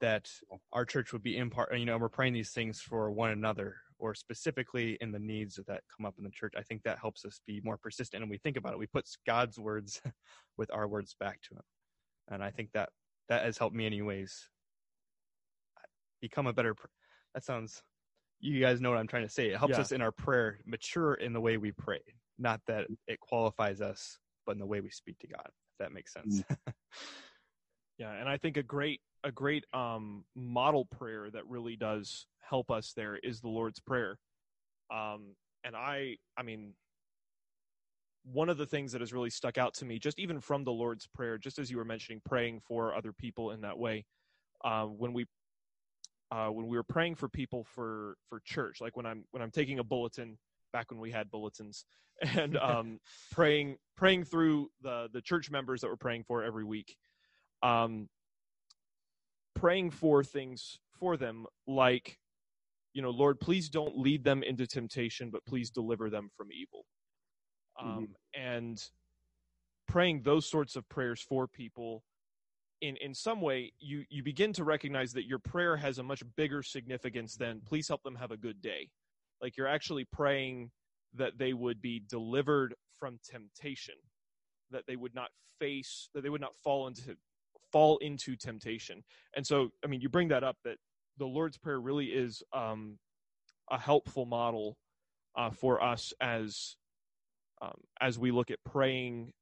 that 0.00 0.28
our 0.72 0.84
church 0.84 1.12
would 1.12 1.22
be 1.22 1.36
in 1.36 1.50
part, 1.50 1.76
you 1.76 1.84
know, 1.84 1.98
we're 1.98 2.08
praying 2.08 2.32
these 2.32 2.50
things 2.50 2.80
for 2.80 3.10
one 3.10 3.30
another 3.30 3.76
or 4.02 4.14
specifically 4.14 4.98
in 5.00 5.12
the 5.12 5.18
needs 5.18 5.60
that 5.68 5.80
come 5.96 6.04
up 6.04 6.14
in 6.18 6.24
the 6.24 6.30
church. 6.30 6.54
I 6.58 6.62
think 6.62 6.82
that 6.82 6.98
helps 6.98 7.24
us 7.24 7.40
be 7.46 7.60
more 7.62 7.78
persistent. 7.78 8.20
And 8.20 8.28
we 8.28 8.36
think 8.36 8.56
about 8.56 8.72
it, 8.72 8.78
we 8.78 8.88
put 8.88 9.08
God's 9.26 9.60
words 9.60 10.02
with 10.58 10.70
our 10.74 10.88
words 10.88 11.14
back 11.20 11.40
to 11.42 11.54
Him. 11.54 11.62
And 12.28 12.42
I 12.42 12.50
think 12.50 12.70
that 12.74 12.90
that 13.28 13.44
has 13.44 13.56
helped 13.56 13.76
me, 13.76 13.86
anyways, 13.86 14.48
uh, 15.78 15.86
become 16.20 16.48
a 16.48 16.52
better. 16.52 16.74
Pr- 16.74 16.88
that 17.34 17.44
sounds. 17.44 17.82
You 18.40 18.60
guys 18.60 18.80
know 18.80 18.90
what 18.90 18.98
I'm 18.98 19.06
trying 19.06 19.22
to 19.22 19.32
say. 19.32 19.50
It 19.50 19.56
helps 19.56 19.74
Yeah. 19.74 19.82
us 19.82 19.92
in 19.92 20.02
our 20.02 20.10
prayer 20.10 20.58
mature 20.66 21.14
in 21.14 21.32
the 21.32 21.40
way 21.40 21.58
we 21.58 21.70
pray. 21.70 22.00
Not 22.38 22.60
that 22.66 22.90
mm. 22.90 22.96
it 23.06 23.20
qualifies 23.20 23.80
us, 23.80 24.18
but 24.44 24.52
in 24.52 24.58
the 24.58 24.66
way 24.66 24.80
we 24.80 24.90
speak 24.90 25.16
to 25.20 25.28
God. 25.28 25.46
If 25.46 25.78
that 25.78 25.92
makes 25.92 26.12
sense. 26.12 26.42
Mm. 26.42 26.56
Yeah, 27.98 28.14
and 28.14 28.28
I 28.28 28.36
think 28.36 28.56
a 28.56 28.64
great 28.64 29.00
a 29.24 29.32
great 29.32 29.64
um, 29.72 30.24
model 30.34 30.84
prayer 30.84 31.30
that 31.30 31.46
really 31.46 31.76
does 31.76 32.26
help 32.40 32.70
us 32.70 32.92
there 32.94 33.16
is 33.16 33.40
the 33.40 33.48
Lord's 33.48 33.80
Prayer. 33.80 34.18
Um, 34.90 35.36
and 35.64 35.76
I, 35.76 36.16
I 36.36 36.42
mean, 36.42 36.74
one 38.24 38.48
of 38.48 38.58
the 38.58 38.66
things 38.66 38.92
that 38.92 39.00
has 39.00 39.12
really 39.12 39.30
stuck 39.30 39.58
out 39.58 39.74
to 39.74 39.84
me, 39.84 39.98
just 39.98 40.18
even 40.18 40.40
from 40.40 40.64
the 40.64 40.72
Lord's 40.72 41.06
Prayer, 41.06 41.38
just 41.38 41.58
as 41.58 41.70
you 41.70 41.76
were 41.76 41.84
mentioning, 41.84 42.20
praying 42.24 42.60
for 42.66 42.94
other 42.94 43.12
people 43.12 43.50
in 43.50 43.62
that 43.62 43.78
way, 43.78 44.04
uh, 44.64 44.84
when 44.84 45.12
we 45.12 45.26
uh, 46.30 46.48
when 46.48 46.66
we 46.66 46.76
were 46.76 46.82
praying 46.82 47.14
for 47.14 47.28
people 47.28 47.64
for 47.64 48.16
for 48.28 48.40
church, 48.44 48.80
like 48.80 48.96
when 48.96 49.06
I'm 49.06 49.24
when 49.32 49.42
I'm 49.42 49.50
taking 49.50 49.78
a 49.78 49.84
bulletin 49.84 50.38
back 50.72 50.90
when 50.90 51.00
we 51.00 51.10
had 51.10 51.30
bulletins, 51.30 51.84
and 52.36 52.56
um, 52.56 53.00
praying 53.32 53.76
praying 53.96 54.24
through 54.24 54.68
the 54.82 55.08
the 55.12 55.20
church 55.20 55.50
members 55.50 55.80
that 55.80 55.88
we're 55.88 55.96
praying 55.96 56.24
for 56.24 56.42
every 56.42 56.64
week, 56.64 56.96
um, 57.62 58.08
praying 59.62 59.92
for 59.92 60.24
things 60.24 60.80
for 60.98 61.16
them 61.16 61.46
like 61.68 62.18
you 62.94 63.00
know 63.00 63.10
lord 63.10 63.38
please 63.38 63.68
don't 63.68 63.96
lead 63.96 64.24
them 64.24 64.42
into 64.42 64.66
temptation 64.66 65.30
but 65.30 65.46
please 65.46 65.70
deliver 65.70 66.10
them 66.10 66.28
from 66.36 66.48
evil 66.52 66.84
um, 67.80 67.88
mm-hmm. 67.88 68.42
and 68.42 68.90
praying 69.86 70.20
those 70.24 70.50
sorts 70.50 70.74
of 70.74 70.88
prayers 70.88 71.20
for 71.20 71.46
people 71.46 72.02
in 72.80 72.96
in 72.96 73.14
some 73.14 73.40
way 73.40 73.72
you 73.78 74.02
you 74.10 74.20
begin 74.20 74.52
to 74.52 74.64
recognize 74.64 75.12
that 75.12 75.26
your 75.26 75.38
prayer 75.38 75.76
has 75.76 75.98
a 75.98 76.02
much 76.02 76.24
bigger 76.34 76.60
significance 76.60 77.36
than 77.36 77.60
please 77.64 77.86
help 77.86 78.02
them 78.02 78.16
have 78.16 78.32
a 78.32 78.36
good 78.36 78.60
day 78.60 78.90
like 79.40 79.56
you're 79.56 79.68
actually 79.68 80.04
praying 80.12 80.72
that 81.14 81.38
they 81.38 81.52
would 81.52 81.80
be 81.80 82.02
delivered 82.08 82.74
from 82.98 83.16
temptation 83.22 83.94
that 84.72 84.82
they 84.88 84.96
would 84.96 85.14
not 85.14 85.28
face 85.60 86.08
that 86.14 86.24
they 86.24 86.30
would 86.30 86.40
not 86.40 86.56
fall 86.64 86.88
into 86.88 87.14
fall 87.72 87.98
into 87.98 88.36
temptation. 88.36 89.02
And 89.36 89.46
so 89.46 89.70
i 89.84 89.86
mean 89.86 90.00
you 90.00 90.08
bring 90.08 90.28
that 90.28 90.44
up 90.44 90.56
that 90.64 90.76
the 91.18 91.26
lord's 91.26 91.58
prayer 91.58 91.80
really 91.80 92.06
is 92.06 92.42
um, 92.52 92.98
a 93.70 93.78
helpful 93.78 94.26
model 94.26 94.76
uh, 95.36 95.50
for 95.50 95.82
us 95.82 96.12
as 96.20 96.76
um, 97.60 97.74
as 98.00 98.18
we 98.18 98.30
look 98.30 98.50
at 98.50 98.58
praying 98.64 99.32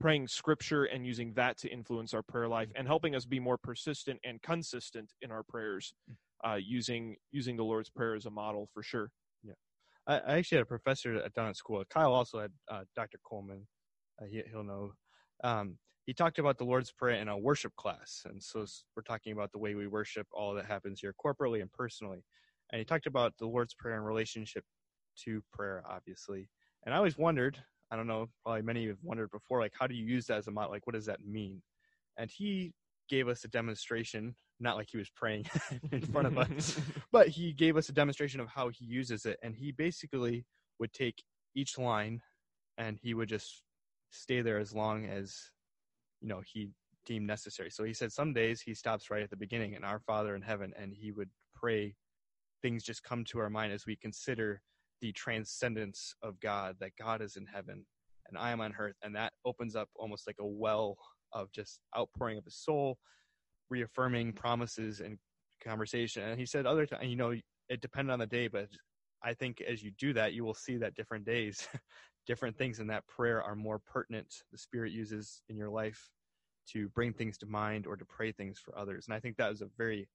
praying 0.00 0.26
scripture 0.26 0.84
and 0.84 1.06
using 1.06 1.32
that 1.34 1.56
to 1.56 1.68
influence 1.68 2.14
our 2.14 2.22
prayer 2.22 2.48
life 2.48 2.68
and 2.74 2.86
helping 2.86 3.14
us 3.14 3.24
be 3.24 3.38
more 3.38 3.56
persistent 3.56 4.18
and 4.24 4.42
consistent 4.42 5.12
in 5.22 5.30
our 5.30 5.42
prayers 5.42 5.94
uh, 6.46 6.58
using 6.60 7.16
using 7.32 7.56
the 7.56 7.64
lord's 7.64 7.90
prayer 7.90 8.14
as 8.14 8.26
a 8.26 8.30
model 8.30 8.68
for 8.74 8.82
sure. 8.82 9.10
Yeah. 9.42 9.54
I, 10.06 10.18
I 10.18 10.38
actually 10.38 10.56
had 10.56 10.64
a 10.64 10.66
professor 10.66 11.28
down 11.34 11.48
at 11.48 11.56
school 11.56 11.82
kyle 11.88 12.12
also 12.12 12.40
had 12.40 12.50
uh, 12.70 12.82
dr 12.96 13.18
coleman 13.24 13.66
uh, 14.20 14.26
he, 14.26 14.42
will 14.54 14.64
know. 14.64 14.92
Um, 15.42 15.78
he 16.06 16.14
talked 16.14 16.38
about 16.38 16.58
the 16.58 16.64
lord's 16.64 16.92
prayer 16.92 17.20
in 17.20 17.28
a 17.28 17.38
worship 17.38 17.74
class 17.76 18.22
and 18.26 18.42
so 18.42 18.64
we're 18.96 19.02
talking 19.02 19.32
about 19.32 19.50
the 19.52 19.58
way 19.58 19.74
we 19.74 19.86
worship 19.86 20.26
all 20.32 20.54
that 20.54 20.66
happens 20.66 21.00
here 21.00 21.14
corporately 21.24 21.60
and 21.60 21.72
personally 21.72 22.24
and 22.72 22.78
he 22.78 22.84
talked 22.84 23.06
about 23.06 23.32
the 23.38 23.46
lord's 23.46 23.74
prayer 23.74 23.96
in 23.96 24.02
relationship 24.02 24.64
to 25.16 25.42
prayer 25.52 25.82
obviously 25.88 26.48
and 26.84 26.94
I 26.94 26.98
always 26.98 27.18
wondered, 27.18 27.58
I 27.90 27.96
don't 27.96 28.06
know, 28.06 28.28
probably 28.42 28.62
many 28.62 28.80
of 28.80 28.84
you 28.84 28.90
have 28.90 28.98
wondered 29.02 29.30
before, 29.30 29.60
like, 29.60 29.72
how 29.78 29.86
do 29.86 29.94
you 29.94 30.04
use 30.04 30.26
that 30.26 30.38
as 30.38 30.46
a 30.46 30.50
model? 30.50 30.70
Like, 30.70 30.86
what 30.86 30.94
does 30.94 31.06
that 31.06 31.24
mean? 31.24 31.62
And 32.18 32.30
he 32.30 32.72
gave 33.08 33.28
us 33.28 33.44
a 33.44 33.48
demonstration, 33.48 34.34
not 34.60 34.76
like 34.76 34.88
he 34.90 34.98
was 34.98 35.10
praying 35.10 35.46
in 35.92 36.02
front 36.02 36.26
of 36.26 36.38
us, 36.38 36.78
but 37.12 37.28
he 37.28 37.52
gave 37.52 37.76
us 37.76 37.88
a 37.88 37.92
demonstration 37.92 38.40
of 38.40 38.48
how 38.48 38.68
he 38.68 38.84
uses 38.84 39.24
it. 39.24 39.38
And 39.42 39.54
he 39.54 39.72
basically 39.72 40.44
would 40.78 40.92
take 40.92 41.22
each 41.54 41.78
line 41.78 42.20
and 42.76 42.98
he 43.00 43.14
would 43.14 43.28
just 43.28 43.62
stay 44.10 44.42
there 44.42 44.58
as 44.58 44.74
long 44.74 45.06
as, 45.06 45.34
you 46.24 46.30
know, 46.30 46.40
he 46.50 46.70
deemed 47.04 47.26
necessary. 47.26 47.70
So 47.70 47.84
he 47.84 47.92
said 47.92 48.10
some 48.10 48.32
days 48.32 48.62
he 48.62 48.72
stops 48.72 49.10
right 49.10 49.22
at 49.22 49.28
the 49.28 49.36
beginning 49.36 49.74
and 49.74 49.84
our 49.84 50.00
Father 50.00 50.34
in 50.34 50.40
heaven, 50.40 50.72
and 50.80 50.94
he 50.94 51.12
would 51.12 51.28
pray. 51.54 51.94
Things 52.62 52.82
just 52.82 53.02
come 53.02 53.24
to 53.26 53.40
our 53.40 53.50
mind 53.50 53.74
as 53.74 53.84
we 53.84 53.94
consider 53.94 54.62
the 55.02 55.12
transcendence 55.12 56.14
of 56.22 56.40
God, 56.40 56.76
that 56.80 56.96
God 56.98 57.20
is 57.20 57.36
in 57.36 57.44
heaven 57.44 57.84
and 58.26 58.38
I 58.38 58.52
am 58.52 58.62
on 58.62 58.72
earth. 58.78 58.96
And 59.02 59.14
that 59.14 59.34
opens 59.44 59.76
up 59.76 59.90
almost 59.96 60.26
like 60.26 60.36
a 60.40 60.46
well 60.46 60.96
of 61.34 61.52
just 61.52 61.78
outpouring 61.94 62.38
of 62.38 62.44
his 62.46 62.56
soul, 62.56 62.96
reaffirming 63.68 64.32
promises 64.32 65.00
and 65.00 65.18
conversation. 65.62 66.22
And 66.22 66.40
he 66.40 66.46
said 66.46 66.64
other 66.64 66.86
times, 66.86 67.06
you 67.06 67.16
know, 67.16 67.34
it 67.68 67.82
depended 67.82 68.14
on 68.14 68.18
the 68.18 68.26
day, 68.26 68.48
but 68.48 68.68
I 69.22 69.34
think 69.34 69.60
as 69.60 69.82
you 69.82 69.90
do 69.98 70.14
that, 70.14 70.32
you 70.32 70.42
will 70.42 70.54
see 70.54 70.78
that 70.78 70.94
different 70.94 71.26
days, 71.26 71.68
different 72.26 72.56
things 72.56 72.80
in 72.80 72.86
that 72.86 73.06
prayer 73.08 73.42
are 73.42 73.54
more 73.54 73.78
pertinent. 73.86 74.32
The 74.52 74.58
Spirit 74.58 74.92
uses 74.92 75.42
in 75.50 75.56
your 75.58 75.68
life 75.68 76.08
to 76.72 76.88
bring 76.90 77.12
things 77.12 77.38
to 77.38 77.46
mind 77.46 77.86
or 77.86 77.96
to 77.96 78.04
pray 78.04 78.32
things 78.32 78.58
for 78.58 78.76
others. 78.78 79.06
And 79.06 79.14
I 79.14 79.20
think 79.20 79.36
that 79.36 79.50
was 79.50 79.60
a 79.60 79.68
very, 79.76 80.08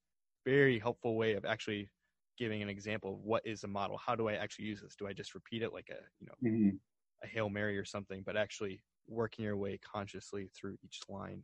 very 0.46 0.80
helpful 0.80 1.16
way 1.16 1.34
of 1.34 1.46
actually 1.46 1.90
giving 2.38 2.62
an 2.62 2.70
example 2.70 3.14
of 3.14 3.20
what 3.20 3.46
is 3.46 3.64
a 3.64 3.68
model. 3.68 3.98
How 3.98 4.16
do 4.16 4.30
I 4.30 4.34
actually 4.34 4.66
use 4.66 4.82
this? 4.82 4.96
Do 4.96 5.08
I 5.08 5.14
just 5.14 5.36
repeat 5.36 5.62
it 5.62 5.74
like 5.74 5.90
a 5.90 6.02
you 6.20 6.28
know 6.28 6.50
mm-hmm. 6.50 6.76
a 7.24 7.28
hail 7.28 7.50
mary 7.50 7.78
or 7.78 7.86
something? 7.86 8.24
But 8.26 8.38
actually 8.38 8.82
working 9.08 9.46
your 9.46 9.58
way 9.58 9.78
consciously 9.80 10.50
through 10.56 10.78
each 10.84 11.02
line 11.10 11.44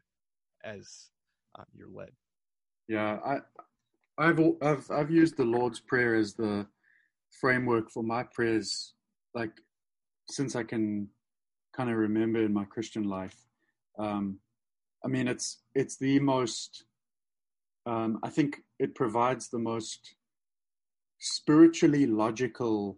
as 0.63 1.09
um, 1.57 1.65
you're 1.75 1.89
led. 1.89 2.11
Yeah, 2.87 3.19
I 3.25 3.37
I've 4.17 4.39
I've 4.61 4.89
I've 4.89 5.11
used 5.11 5.37
the 5.37 5.43
Lord's 5.43 5.79
Prayer 5.79 6.15
as 6.15 6.33
the 6.33 6.65
framework 7.39 7.91
for 7.91 8.03
my 8.03 8.23
prayers, 8.23 8.93
like 9.33 9.51
since 10.29 10.55
I 10.55 10.63
can 10.63 11.09
kind 11.75 11.89
of 11.89 11.97
remember 11.97 12.43
in 12.43 12.53
my 12.53 12.63
Christian 12.65 13.03
life. 13.03 13.35
Um, 13.99 14.39
I 15.05 15.07
mean, 15.07 15.27
it's 15.27 15.59
it's 15.75 15.97
the 15.97 16.19
most. 16.19 16.85
Um, 17.85 18.19
I 18.23 18.29
think 18.29 18.61
it 18.79 18.95
provides 18.95 19.49
the 19.49 19.59
most 19.59 20.15
spiritually 21.19 22.07
logical 22.07 22.97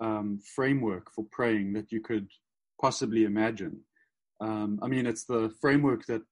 um, 0.00 0.40
framework 0.54 1.12
for 1.12 1.24
praying 1.30 1.74
that 1.74 1.92
you 1.92 2.00
could 2.00 2.28
possibly 2.80 3.24
imagine. 3.24 3.80
Um, 4.40 4.80
I 4.82 4.88
mean, 4.88 5.06
it's 5.06 5.24
the 5.24 5.54
framework 5.60 6.06
that 6.06 6.22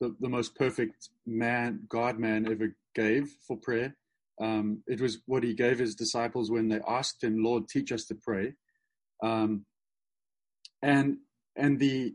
the, 0.00 0.14
the 0.20 0.28
most 0.28 0.56
perfect 0.56 1.08
man, 1.26 1.84
God 1.88 2.18
man, 2.18 2.50
ever 2.50 2.74
gave 2.94 3.30
for 3.46 3.56
prayer. 3.56 3.96
Um, 4.40 4.82
it 4.86 5.00
was 5.00 5.18
what 5.26 5.42
he 5.42 5.54
gave 5.54 5.78
his 5.78 5.94
disciples 5.94 6.50
when 6.50 6.68
they 6.68 6.80
asked 6.86 7.22
him, 7.22 7.42
"Lord, 7.42 7.68
teach 7.68 7.92
us 7.92 8.04
to 8.06 8.14
pray." 8.14 8.54
Um, 9.22 9.64
and 10.82 11.18
and 11.56 11.78
the, 11.78 12.14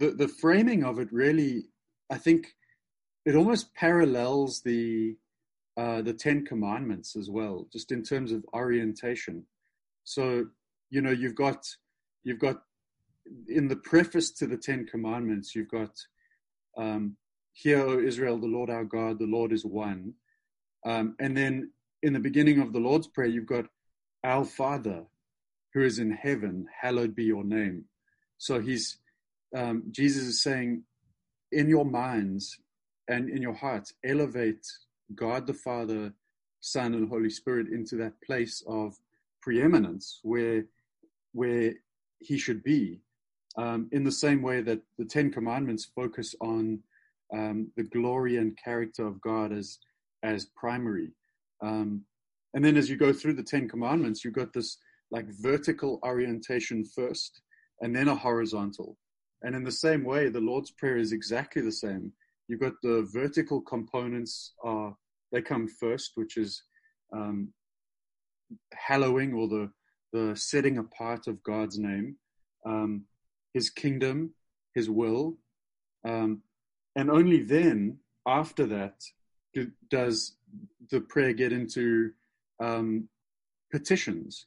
the 0.00 0.10
the 0.10 0.28
framing 0.28 0.82
of 0.82 0.98
it 0.98 1.12
really, 1.12 1.66
I 2.10 2.18
think, 2.18 2.56
it 3.24 3.36
almost 3.36 3.74
parallels 3.74 4.62
the 4.62 5.16
uh, 5.76 6.02
the 6.02 6.14
Ten 6.14 6.44
Commandments 6.44 7.14
as 7.14 7.30
well, 7.30 7.68
just 7.72 7.92
in 7.92 8.02
terms 8.02 8.32
of 8.32 8.44
orientation. 8.52 9.44
So, 10.04 10.46
you 10.90 11.00
know, 11.02 11.10
you've 11.10 11.36
got 11.36 11.64
you've 12.24 12.40
got 12.40 12.62
in 13.46 13.68
the 13.68 13.76
preface 13.76 14.32
to 14.32 14.46
the 14.46 14.56
Ten 14.56 14.86
Commandments, 14.86 15.54
you've 15.54 15.68
got 15.68 15.94
um, 16.76 17.16
"Hear, 17.52 17.80
O 17.80 18.00
Israel, 18.00 18.38
the 18.38 18.46
Lord 18.46 18.70
our 18.70 18.84
God, 18.84 19.18
the 19.18 19.26
Lord 19.26 19.52
is 19.52 19.64
one," 19.64 20.14
um, 20.86 21.14
and 21.20 21.36
then 21.36 21.70
in 22.02 22.14
the 22.14 22.20
beginning 22.20 22.58
of 22.58 22.72
the 22.72 22.80
Lord's 22.80 23.06
Prayer, 23.06 23.28
you've 23.28 23.46
got 23.46 23.66
"Our 24.24 24.46
Father, 24.46 25.04
who 25.74 25.82
is 25.82 25.98
in 25.98 26.10
heaven, 26.10 26.66
hallowed 26.80 27.14
be 27.14 27.24
your 27.24 27.44
name." 27.44 27.84
So 28.38 28.60
he's 28.60 28.96
um, 29.56 29.82
Jesus 29.90 30.24
is 30.24 30.42
saying, 30.42 30.82
in 31.52 31.68
your 31.68 31.84
minds 31.84 32.58
and 33.08 33.28
in 33.28 33.42
your 33.42 33.54
hearts, 33.54 33.92
elevate 34.04 34.66
God 35.14 35.46
the 35.46 35.54
Father, 35.54 36.12
Son, 36.60 36.94
and 36.94 37.08
Holy 37.08 37.30
Spirit 37.30 37.68
into 37.68 37.96
that 37.96 38.20
place 38.22 38.62
of 38.68 38.96
preeminence 39.42 40.20
where 40.22 40.64
where 41.32 41.72
He 42.20 42.38
should 42.38 42.62
be. 42.62 43.00
Um, 43.56 43.88
in 43.92 44.04
the 44.04 44.12
same 44.12 44.42
way 44.42 44.60
that 44.62 44.80
the 44.98 45.04
Ten 45.04 45.32
Commandments 45.32 45.90
focus 45.94 46.34
on 46.40 46.80
um, 47.32 47.70
the 47.76 47.82
glory 47.84 48.36
and 48.36 48.56
character 48.62 49.06
of 49.06 49.20
God 49.20 49.52
as 49.52 49.78
as 50.22 50.46
primary. 50.56 51.10
Um, 51.62 52.02
and 52.54 52.64
then 52.64 52.76
as 52.76 52.90
you 52.90 52.96
go 52.96 53.12
through 53.12 53.34
the 53.34 53.42
Ten 53.42 53.68
Commandments, 53.68 54.24
you've 54.24 54.34
got 54.34 54.52
this 54.52 54.78
like 55.10 55.26
vertical 55.40 55.98
orientation 56.04 56.84
first, 56.84 57.40
and 57.80 57.94
then 57.94 58.08
a 58.08 58.14
horizontal. 58.14 58.96
And 59.42 59.54
in 59.54 59.64
the 59.64 59.72
same 59.72 60.04
way, 60.04 60.28
the 60.28 60.40
Lord's 60.40 60.70
Prayer 60.70 60.96
is 60.96 61.12
exactly 61.12 61.62
the 61.62 61.72
same. 61.72 62.12
You've 62.48 62.60
got 62.60 62.74
the 62.82 63.08
vertical 63.12 63.60
components 63.60 64.52
are 64.62 64.96
they 65.32 65.40
come 65.40 65.68
first, 65.68 66.12
which 66.16 66.36
is 66.36 66.62
um, 67.12 67.52
hallowing 68.72 69.32
or 69.32 69.48
the 69.48 69.70
the 70.12 70.34
setting 70.34 70.78
apart 70.78 71.28
of 71.28 71.40
God's 71.44 71.78
name, 71.78 72.16
um, 72.66 73.04
His 73.54 73.70
kingdom, 73.70 74.34
His 74.74 74.90
will, 74.90 75.36
um, 76.04 76.42
and 76.96 77.10
only 77.10 77.42
then, 77.42 77.98
after 78.26 78.66
that, 78.66 78.94
do, 79.54 79.70
does 79.88 80.36
the 80.90 81.00
prayer 81.00 81.32
get 81.32 81.52
into 81.52 82.10
um, 82.60 83.08
petitions. 83.70 84.46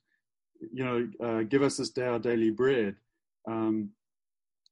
You 0.73 0.83
know, 0.83 1.09
uh, 1.25 1.43
give 1.43 1.61
us 1.61 1.77
this 1.77 1.89
day 1.89 2.05
our 2.05 2.19
daily 2.19 2.51
bread, 2.51 2.95
um, 3.47 3.89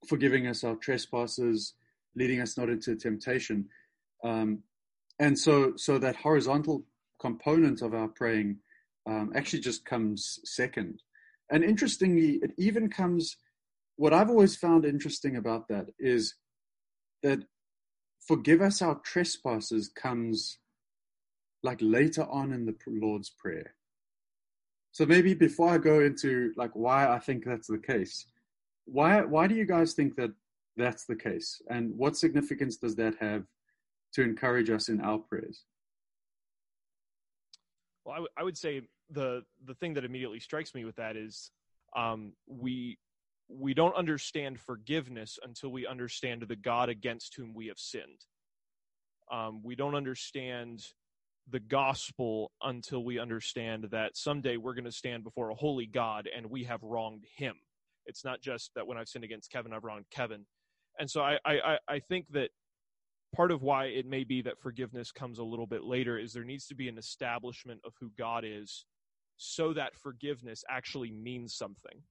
forgiving 0.08 0.48
us 0.48 0.64
our 0.64 0.76
trespasses, 0.76 1.74
leading 2.16 2.42
us 2.42 2.58
not 2.58 2.70
into 2.70 2.96
temptation. 2.96 3.68
Um, 4.24 4.64
and 5.20 5.38
so 5.38 5.74
so 5.76 5.98
that 6.00 6.16
horizontal 6.16 6.84
component 7.20 7.82
of 7.82 7.94
our 7.94 8.08
praying 8.08 8.58
um, 9.08 9.32
actually 9.36 9.60
just 9.60 9.86
comes 9.86 10.40
second. 10.44 11.02
And 11.52 11.64
interestingly, 11.64 12.40
it 12.42 12.52
even 12.58 12.90
comes. 12.90 13.38
What 13.98 14.14
I've 14.14 14.30
always 14.30 14.56
found 14.56 14.86
interesting 14.86 15.36
about 15.36 15.68
that 15.68 15.88
is 16.00 16.36
that 17.22 17.40
forgive 18.26 18.62
us 18.62 18.82
our 18.82 18.96
trespasses 18.96 19.90
comes 19.90 20.58
like 21.64 21.80
later 21.82 22.24
on 22.24 22.52
in 22.52 22.66
the 22.66 22.76
Lord's 22.88 23.30
Prayer. 23.30 23.76
So 24.92 25.06
maybe 25.06 25.34
before 25.34 25.70
I 25.70 25.78
go 25.78 26.02
into 26.02 26.54
like 26.58 26.72
why 26.74 27.08
I 27.08 27.20
think 27.20 27.46
that's 27.46 27.68
the 27.68 27.78
case, 27.78 28.26
why 28.86 29.22
why 29.22 29.48
do 29.48 29.56
you 29.56 29.66
guys 29.66 29.94
think 29.94 30.16
that 30.16 30.32
that's 30.78 31.06
the 31.06 31.16
case, 31.16 31.62
and 31.70 31.96
what 31.98 32.18
significance 32.18 32.78
does 32.78 32.96
that 32.96 33.16
have 33.20 33.44
to 34.14 34.22
encourage 34.24 34.70
us 34.70 34.90
in 34.90 35.02
our 35.02 35.20
prayers? 35.20 35.64
Well, 38.06 38.14
I, 38.14 38.18
w- 38.18 38.34
I 38.38 38.44
would 38.44 38.58
say 38.58 38.82
the 39.10 39.44
the 39.66 39.76
thing 39.76 39.94
that 39.96 40.06
immediately 40.06 40.40
strikes 40.40 40.74
me 40.74 40.86
with 40.86 40.96
that 40.96 41.16
is 41.16 41.52
um, 41.96 42.34
we 42.48 42.98
we 43.48 43.74
don't 43.74 43.96
understand 43.96 44.60
forgiveness 44.60 45.38
until 45.44 45.72
we 45.72 45.86
understand 45.86 46.44
the 46.48 46.56
God 46.56 46.90
against 46.90 47.36
whom 47.36 47.54
we 47.54 47.68
have 47.68 47.80
sinned. 47.80 48.26
Um, 49.32 49.62
we 49.64 49.76
don't 49.76 49.96
understand 49.96 50.86
the 51.50 51.60
gospel 51.60 52.52
until 52.62 53.04
we 53.04 53.20
understand 53.20 53.88
that 53.92 54.16
someday 54.16 54.58
we're 54.58 54.74
going 54.74 54.86
to 54.86 54.92
stand 54.92 55.24
before 55.24 55.50
a 55.50 55.56
holy 55.56 55.86
God 55.86 56.30
and 56.34 56.50
we 56.50 56.64
have 56.64 56.82
wronged 56.84 57.26
him. 57.36 57.56
It's 58.06 58.26
not 58.26 58.42
just 58.42 58.72
that 58.76 58.86
when 58.88 58.98
I've 58.98 59.08
sinned 59.08 59.24
against 59.24 59.52
Kevin, 59.52 59.74
I've 59.74 59.84
wronged 59.84 60.06
Kevin. 60.12 60.46
And 61.00 61.10
so 61.10 61.22
I, 61.22 61.38
I, 61.46 61.78
I 61.88 62.00
think 62.00 62.26
that 62.32 62.50
part 63.36 63.52
of 63.52 63.62
why 63.62 63.86
it 63.86 64.06
may 64.06 64.24
be 64.24 64.42
that 64.42 64.60
forgiveness 64.60 65.12
comes 65.12 65.40
a 65.40 65.44
little 65.44 65.68
bit 65.68 65.84
later 65.84 66.18
is 66.18 66.34
there 66.34 66.44
needs 66.44 66.68
to 66.68 66.76
be 66.76 66.90
an 66.90 66.98
establishment 66.98 67.80
of 67.86 67.94
who 68.00 68.12
God 68.18 68.44
is 68.46 68.86
so 69.38 69.74
that 69.74 69.96
forgiveness 69.96 70.64
actually 70.70 71.12
means 71.12 71.56
something. 71.56 72.04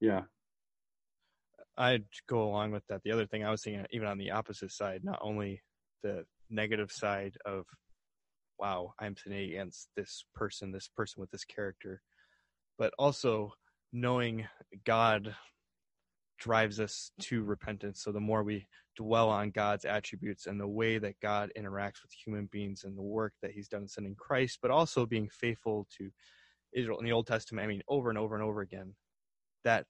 Yeah. 0.00 0.22
I'd 1.78 2.04
go 2.28 2.42
along 2.42 2.72
with 2.72 2.86
that. 2.88 3.02
The 3.04 3.12
other 3.12 3.26
thing 3.26 3.44
I 3.44 3.50
was 3.50 3.62
thinking, 3.62 3.86
even 3.92 4.06
on 4.06 4.18
the 4.18 4.32
opposite 4.32 4.72
side, 4.72 5.02
not 5.02 5.18
only 5.22 5.62
the 6.02 6.24
negative 6.50 6.90
side 6.92 7.36
of, 7.46 7.64
wow, 8.58 8.92
I'm 8.98 9.16
sinning 9.16 9.50
against 9.50 9.88
this 9.96 10.24
person, 10.34 10.72
this 10.72 10.90
person 10.94 11.20
with 11.20 11.30
this 11.30 11.44
character, 11.44 12.02
but 12.78 12.92
also 12.98 13.52
knowing 13.92 14.46
God 14.84 15.34
drives 16.38 16.80
us 16.80 17.12
to 17.20 17.42
repentance. 17.42 18.02
So 18.02 18.12
the 18.12 18.20
more 18.20 18.42
we 18.42 18.66
dwell 18.96 19.28
on 19.28 19.50
God's 19.50 19.84
attributes 19.84 20.46
and 20.46 20.60
the 20.60 20.66
way 20.66 20.98
that 20.98 21.20
God 21.20 21.52
interacts 21.56 22.02
with 22.02 22.12
human 22.24 22.46
beings 22.50 22.84
and 22.84 22.96
the 22.96 23.02
work 23.02 23.34
that 23.42 23.52
He's 23.52 23.68
done 23.68 23.82
in 23.82 23.88
sending 23.88 24.14
Christ, 24.16 24.58
but 24.62 24.70
also 24.70 25.06
being 25.06 25.28
faithful 25.28 25.86
to 25.98 26.10
Israel 26.72 26.98
in 26.98 27.04
the 27.04 27.12
Old 27.12 27.26
Testament, 27.26 27.64
I 27.64 27.68
mean, 27.68 27.82
over 27.88 28.08
and 28.08 28.18
over 28.18 28.34
and 28.34 28.44
over 28.44 28.62
again, 28.62 28.94
that 29.64 29.86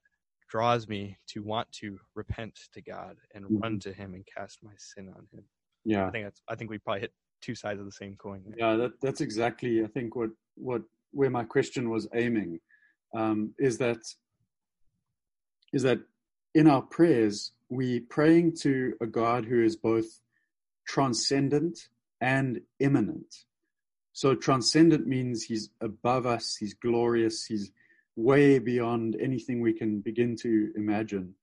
draws 0.48 0.88
me 0.88 1.16
to 1.28 1.42
want 1.42 1.70
to 1.72 1.98
repent 2.14 2.58
to 2.74 2.82
God 2.82 3.16
and 3.34 3.44
mm-hmm. 3.44 3.58
run 3.58 3.78
to 3.80 3.92
Him 3.92 4.14
and 4.14 4.26
cast 4.26 4.58
my 4.62 4.72
sin 4.76 5.08
on 5.08 5.26
Him. 5.32 5.44
Yeah, 5.84 6.06
I 6.06 6.10
think 6.10 6.26
that's. 6.26 6.42
I 6.48 6.56
think 6.56 6.70
we 6.70 6.78
probably 6.78 7.00
hit 7.00 7.12
two 7.40 7.54
sides 7.54 7.80
of 7.80 7.86
the 7.86 7.92
same 7.92 8.16
coin. 8.16 8.42
There. 8.44 8.54
Yeah, 8.58 8.76
that, 8.76 8.92
that's 9.00 9.20
exactly. 9.20 9.82
I 9.82 9.86
think 9.86 10.16
what 10.16 10.30
what 10.56 10.82
where 11.12 11.30
my 11.30 11.44
question 11.44 11.90
was 11.90 12.08
aiming 12.14 12.60
um, 13.14 13.54
is 13.58 13.78
that 13.78 13.98
is 15.72 15.82
that 15.82 16.00
in 16.54 16.66
our 16.66 16.82
prayers, 16.82 17.52
we 17.68 18.00
praying 18.00 18.56
to 18.56 18.94
a 19.00 19.06
God 19.06 19.44
who 19.44 19.62
is 19.62 19.76
both 19.76 20.20
transcendent 20.86 21.88
and 22.20 22.60
immanent. 22.80 23.44
So 24.12 24.34
transcendent 24.34 25.06
means 25.06 25.44
he's 25.44 25.70
above 25.80 26.26
us, 26.26 26.56
he's 26.56 26.74
glorious, 26.74 27.44
he's 27.44 27.70
way 28.16 28.58
beyond 28.58 29.16
anything 29.20 29.60
we 29.60 29.72
can 29.72 30.00
begin 30.00 30.36
to 30.36 30.72
imagine 30.76 31.34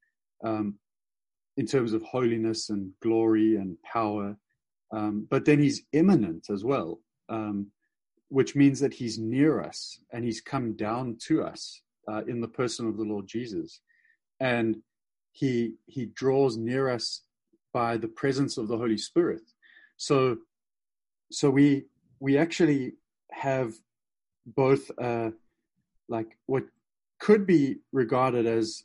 um, 0.43 0.75
in 1.55 1.65
terms 1.65 1.93
of 1.93 2.03
holiness 2.03 2.69
and 2.69 2.91
glory 3.01 3.55
and 3.55 3.81
power. 3.81 4.37
Um, 4.91 5.27
but 5.29 5.45
then 5.45 5.59
he's 5.59 5.83
immanent 5.93 6.49
as 6.49 6.63
well, 6.63 6.99
um, 7.29 7.67
which 8.29 8.55
means 8.55 8.79
that 8.79 8.93
he's 8.93 9.17
near 9.17 9.61
us 9.61 9.99
and 10.11 10.23
he's 10.25 10.41
come 10.41 10.73
down 10.73 11.17
to 11.27 11.43
us 11.43 11.81
uh, 12.09 12.23
in 12.27 12.41
the 12.41 12.47
person 12.47 12.87
of 12.87 12.97
the 12.97 13.03
Lord 13.03 13.27
Jesus. 13.27 13.81
And 14.39 14.77
he 15.31 15.75
he 15.85 16.07
draws 16.07 16.57
near 16.57 16.89
us 16.89 17.21
by 17.73 17.97
the 17.97 18.07
presence 18.07 18.57
of 18.57 18.67
the 18.67 18.77
Holy 18.77 18.97
Spirit. 18.97 19.43
So 19.97 20.37
so 21.31 21.49
we 21.49 21.85
we 22.19 22.37
actually 22.37 22.93
have 23.31 23.73
both 24.45 24.89
uh, 24.99 25.31
like 26.07 26.37
what 26.45 26.63
could 27.19 27.45
be 27.45 27.77
regarded 27.91 28.45
as 28.45 28.83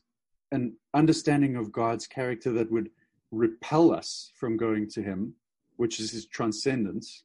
an 0.50 0.76
understanding 0.94 1.57
of 1.57 1.72
God's 1.72 2.07
character 2.07 2.52
that 2.52 2.70
would 2.70 2.90
repel 3.31 3.92
us 3.92 4.33
from 4.37 4.57
going 4.57 4.88
to 4.90 5.02
Him, 5.02 5.35
which 5.76 6.00
is 6.00 6.11
His 6.11 6.26
transcendence. 6.26 7.24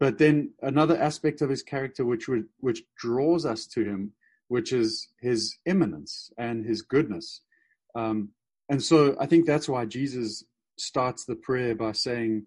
But 0.00 0.18
then 0.18 0.52
another 0.62 0.96
aspect 1.00 1.42
of 1.42 1.50
His 1.50 1.62
character 1.62 2.04
which 2.04 2.28
would 2.28 2.46
which 2.60 2.82
draws 2.96 3.46
us 3.46 3.66
to 3.68 3.84
Him, 3.84 4.12
which 4.48 4.72
is 4.72 5.08
His 5.20 5.56
immanence 5.66 6.32
and 6.38 6.64
His 6.64 6.82
goodness. 6.82 7.42
Um, 7.94 8.30
and 8.68 8.82
so 8.82 9.16
I 9.20 9.26
think 9.26 9.46
that's 9.46 9.68
why 9.68 9.84
Jesus 9.84 10.44
starts 10.78 11.24
the 11.24 11.36
prayer 11.36 11.74
by 11.74 11.92
saying, 11.92 12.46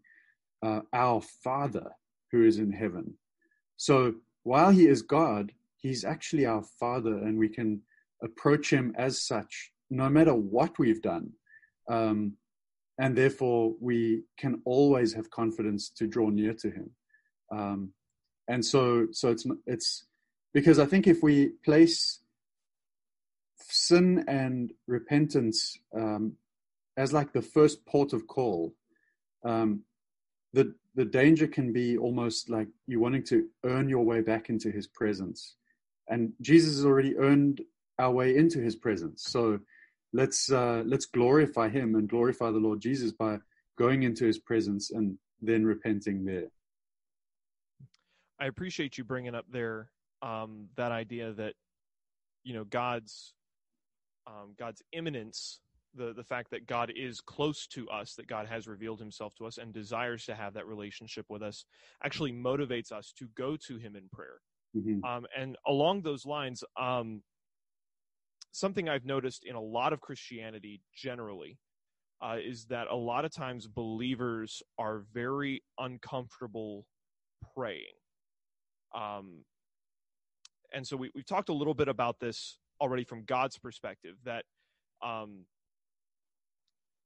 uh, 0.64 0.82
Our 0.92 1.22
Father 1.22 1.92
who 2.32 2.44
is 2.44 2.58
in 2.58 2.72
heaven. 2.72 3.14
So 3.78 4.16
while 4.44 4.72
he 4.72 4.88
is 4.88 5.02
God, 5.02 5.52
he's 5.78 6.04
actually 6.04 6.46
our 6.46 6.64
Father, 6.80 7.18
and 7.18 7.38
we 7.38 7.50
can 7.50 7.82
approach 8.24 8.72
him 8.72 8.94
as 8.98 9.22
such, 9.22 9.72
no 9.90 10.10
matter 10.10 10.34
what 10.34 10.78
we've 10.80 11.02
done. 11.02 11.32
Um, 11.90 12.34
and 12.98 13.16
therefore, 13.16 13.76
we 13.80 14.24
can 14.38 14.62
always 14.66 15.14
have 15.14 15.30
confidence 15.30 15.90
to 15.98 16.08
draw 16.08 16.30
near 16.30 16.54
to 16.54 16.70
him. 16.70 16.92
Um, 17.52 17.92
and 18.48 18.64
so, 18.64 19.08
so 19.12 19.30
it's 19.30 19.46
it's 19.66 20.06
because 20.54 20.80
I 20.80 20.86
think 20.86 21.08
if 21.08 21.24
we 21.24 21.50
place 21.64 22.20
sin 23.60 24.24
and 24.28 24.72
repentance 24.88 25.78
um, 25.94 26.34
as 26.98 27.12
like 27.12 27.34
the 27.34 27.42
first 27.42 27.86
port 27.86 28.14
of 28.14 28.28
call, 28.28 28.74
um, 29.44 29.82
the 30.54 30.74
the 30.96 31.06
danger 31.06 31.48
can 31.48 31.74
be 31.74 31.98
almost 31.98 32.50
like 32.50 32.68
you 32.88 33.00
wanting 33.00 33.24
to 33.26 33.48
earn 33.66 33.90
your 33.90 34.06
way 34.06 34.22
back 34.22 34.50
into 34.50 34.72
His 34.72 34.88
presence, 34.88 35.56
and 36.08 36.34
Jesus 36.42 36.76
has 36.76 36.86
already 36.86 37.18
earned 37.18 37.62
our 38.00 38.12
way 38.12 38.36
into 38.36 38.60
His 38.60 38.76
presence. 38.76 39.24
So 39.28 39.60
let's 40.14 40.52
uh, 40.52 40.84
let's 40.86 41.06
glorify 41.06 41.70
Him 41.70 41.96
and 41.96 42.08
glorify 42.08 42.52
the 42.52 42.60
Lord 42.60 42.80
Jesus 42.80 43.12
by 43.12 43.40
going 43.78 44.04
into 44.04 44.26
His 44.26 44.40
presence 44.40 44.92
and 44.92 45.18
then 45.42 45.66
repenting 45.66 46.26
there. 46.26 46.48
I 48.40 48.48
appreciate 48.48 48.98
you 48.98 49.04
bringing 49.04 49.36
up 49.36 49.46
there 49.50 49.90
um, 50.22 50.68
that 50.76 50.92
idea 50.92 51.34
that 51.34 51.54
you 52.44 52.54
know 52.54 52.64
God's 52.66 53.34
um, 54.28 54.56
God's 54.58 54.82
immanence, 54.92 55.60
the 55.94 56.14
the 56.14 56.24
fact 56.24 56.52
that 56.52 56.68
God 56.68 56.92
is 56.96 57.22
close 57.22 57.68
to 57.68 57.88
us, 57.90 58.14
that 58.16 58.28
God 58.28 58.48
has 58.48 58.68
revealed 58.68 59.00
Himself 59.00 59.34
to 59.36 59.46
us 59.46 59.58
and 59.58 59.74
desires 59.74 60.26
to 60.26 60.36
have 60.36 60.54
that 60.54 60.68
relationship 60.68 61.26
with 61.30 61.42
us, 61.42 61.66
actually 62.04 62.34
motivates 62.34 62.92
us 62.92 63.14
to 63.20 63.28
go 63.36 63.58
to 63.68 63.78
Him 63.78 63.96
in 63.96 64.10
prayer. 64.12 64.40
Mm-hmm. 64.76 65.04
Um, 65.06 65.26
and 65.38 65.56
along 65.68 66.02
those 66.02 66.26
lines, 66.26 66.64
um, 66.80 67.22
something 68.52 68.90
I've 68.90 69.06
noticed 69.06 69.46
in 69.46 69.56
a 69.56 69.62
lot 69.62 69.94
of 69.94 70.02
Christianity 70.02 70.82
generally 70.94 71.58
uh, 72.22 72.38
is 72.44 72.66
that 72.66 72.88
a 72.90 72.96
lot 72.96 73.26
of 73.26 73.34
times 73.34 73.68
believers 73.68 74.62
are 74.78 75.04
very 75.14 75.64
uncomfortable 75.78 76.86
praying. 77.56 77.94
Um, 78.96 79.44
and 80.74 80.86
so 80.86 80.98
we, 80.98 81.12
we've 81.16 81.26
talked 81.26 81.50
a 81.50 81.54
little 81.54 81.74
bit 81.74 81.88
about 81.88 82.20
this 82.20 82.58
already 82.82 83.04
from 83.04 83.24
God's 83.24 83.58
perspective 83.58 84.16
that 84.26 84.44
um 85.02 85.46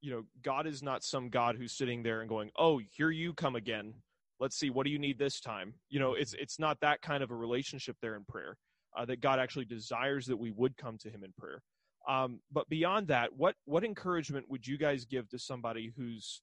you 0.01 0.11
know 0.11 0.23
God 0.41 0.67
is 0.67 0.81
not 0.81 1.03
some 1.03 1.29
God 1.29 1.55
who's 1.55 1.73
sitting 1.73 2.03
there 2.03 2.21
and 2.21 2.29
going, 2.29 2.51
"Oh, 2.57 2.79
here 2.79 3.11
you 3.11 3.33
come 3.33 3.55
again. 3.55 3.93
Let's 4.39 4.57
see 4.57 4.69
what 4.69 4.85
do 4.85 4.91
you 4.91 4.99
need 4.99 5.19
this 5.19 5.39
time." 5.39 5.73
You 5.89 5.99
know, 5.99 6.13
it's 6.13 6.33
it's 6.33 6.59
not 6.59 6.79
that 6.81 7.01
kind 7.01 7.21
of 7.23 7.31
a 7.31 7.35
relationship 7.35 7.97
there 8.01 8.15
in 8.15 8.23
prayer. 8.25 8.57
Uh, 8.97 9.05
that 9.05 9.21
God 9.21 9.39
actually 9.39 9.65
desires 9.65 10.25
that 10.25 10.37
we 10.37 10.51
would 10.51 10.75
come 10.77 10.97
to 10.99 11.09
Him 11.09 11.23
in 11.23 11.31
prayer. 11.37 11.61
Um, 12.07 12.39
but 12.51 12.69
beyond 12.69 13.07
that, 13.09 13.35
what 13.35 13.55
what 13.65 13.83
encouragement 13.83 14.49
would 14.49 14.65
you 14.65 14.77
guys 14.77 15.05
give 15.05 15.29
to 15.29 15.39
somebody 15.39 15.93
who's 15.95 16.41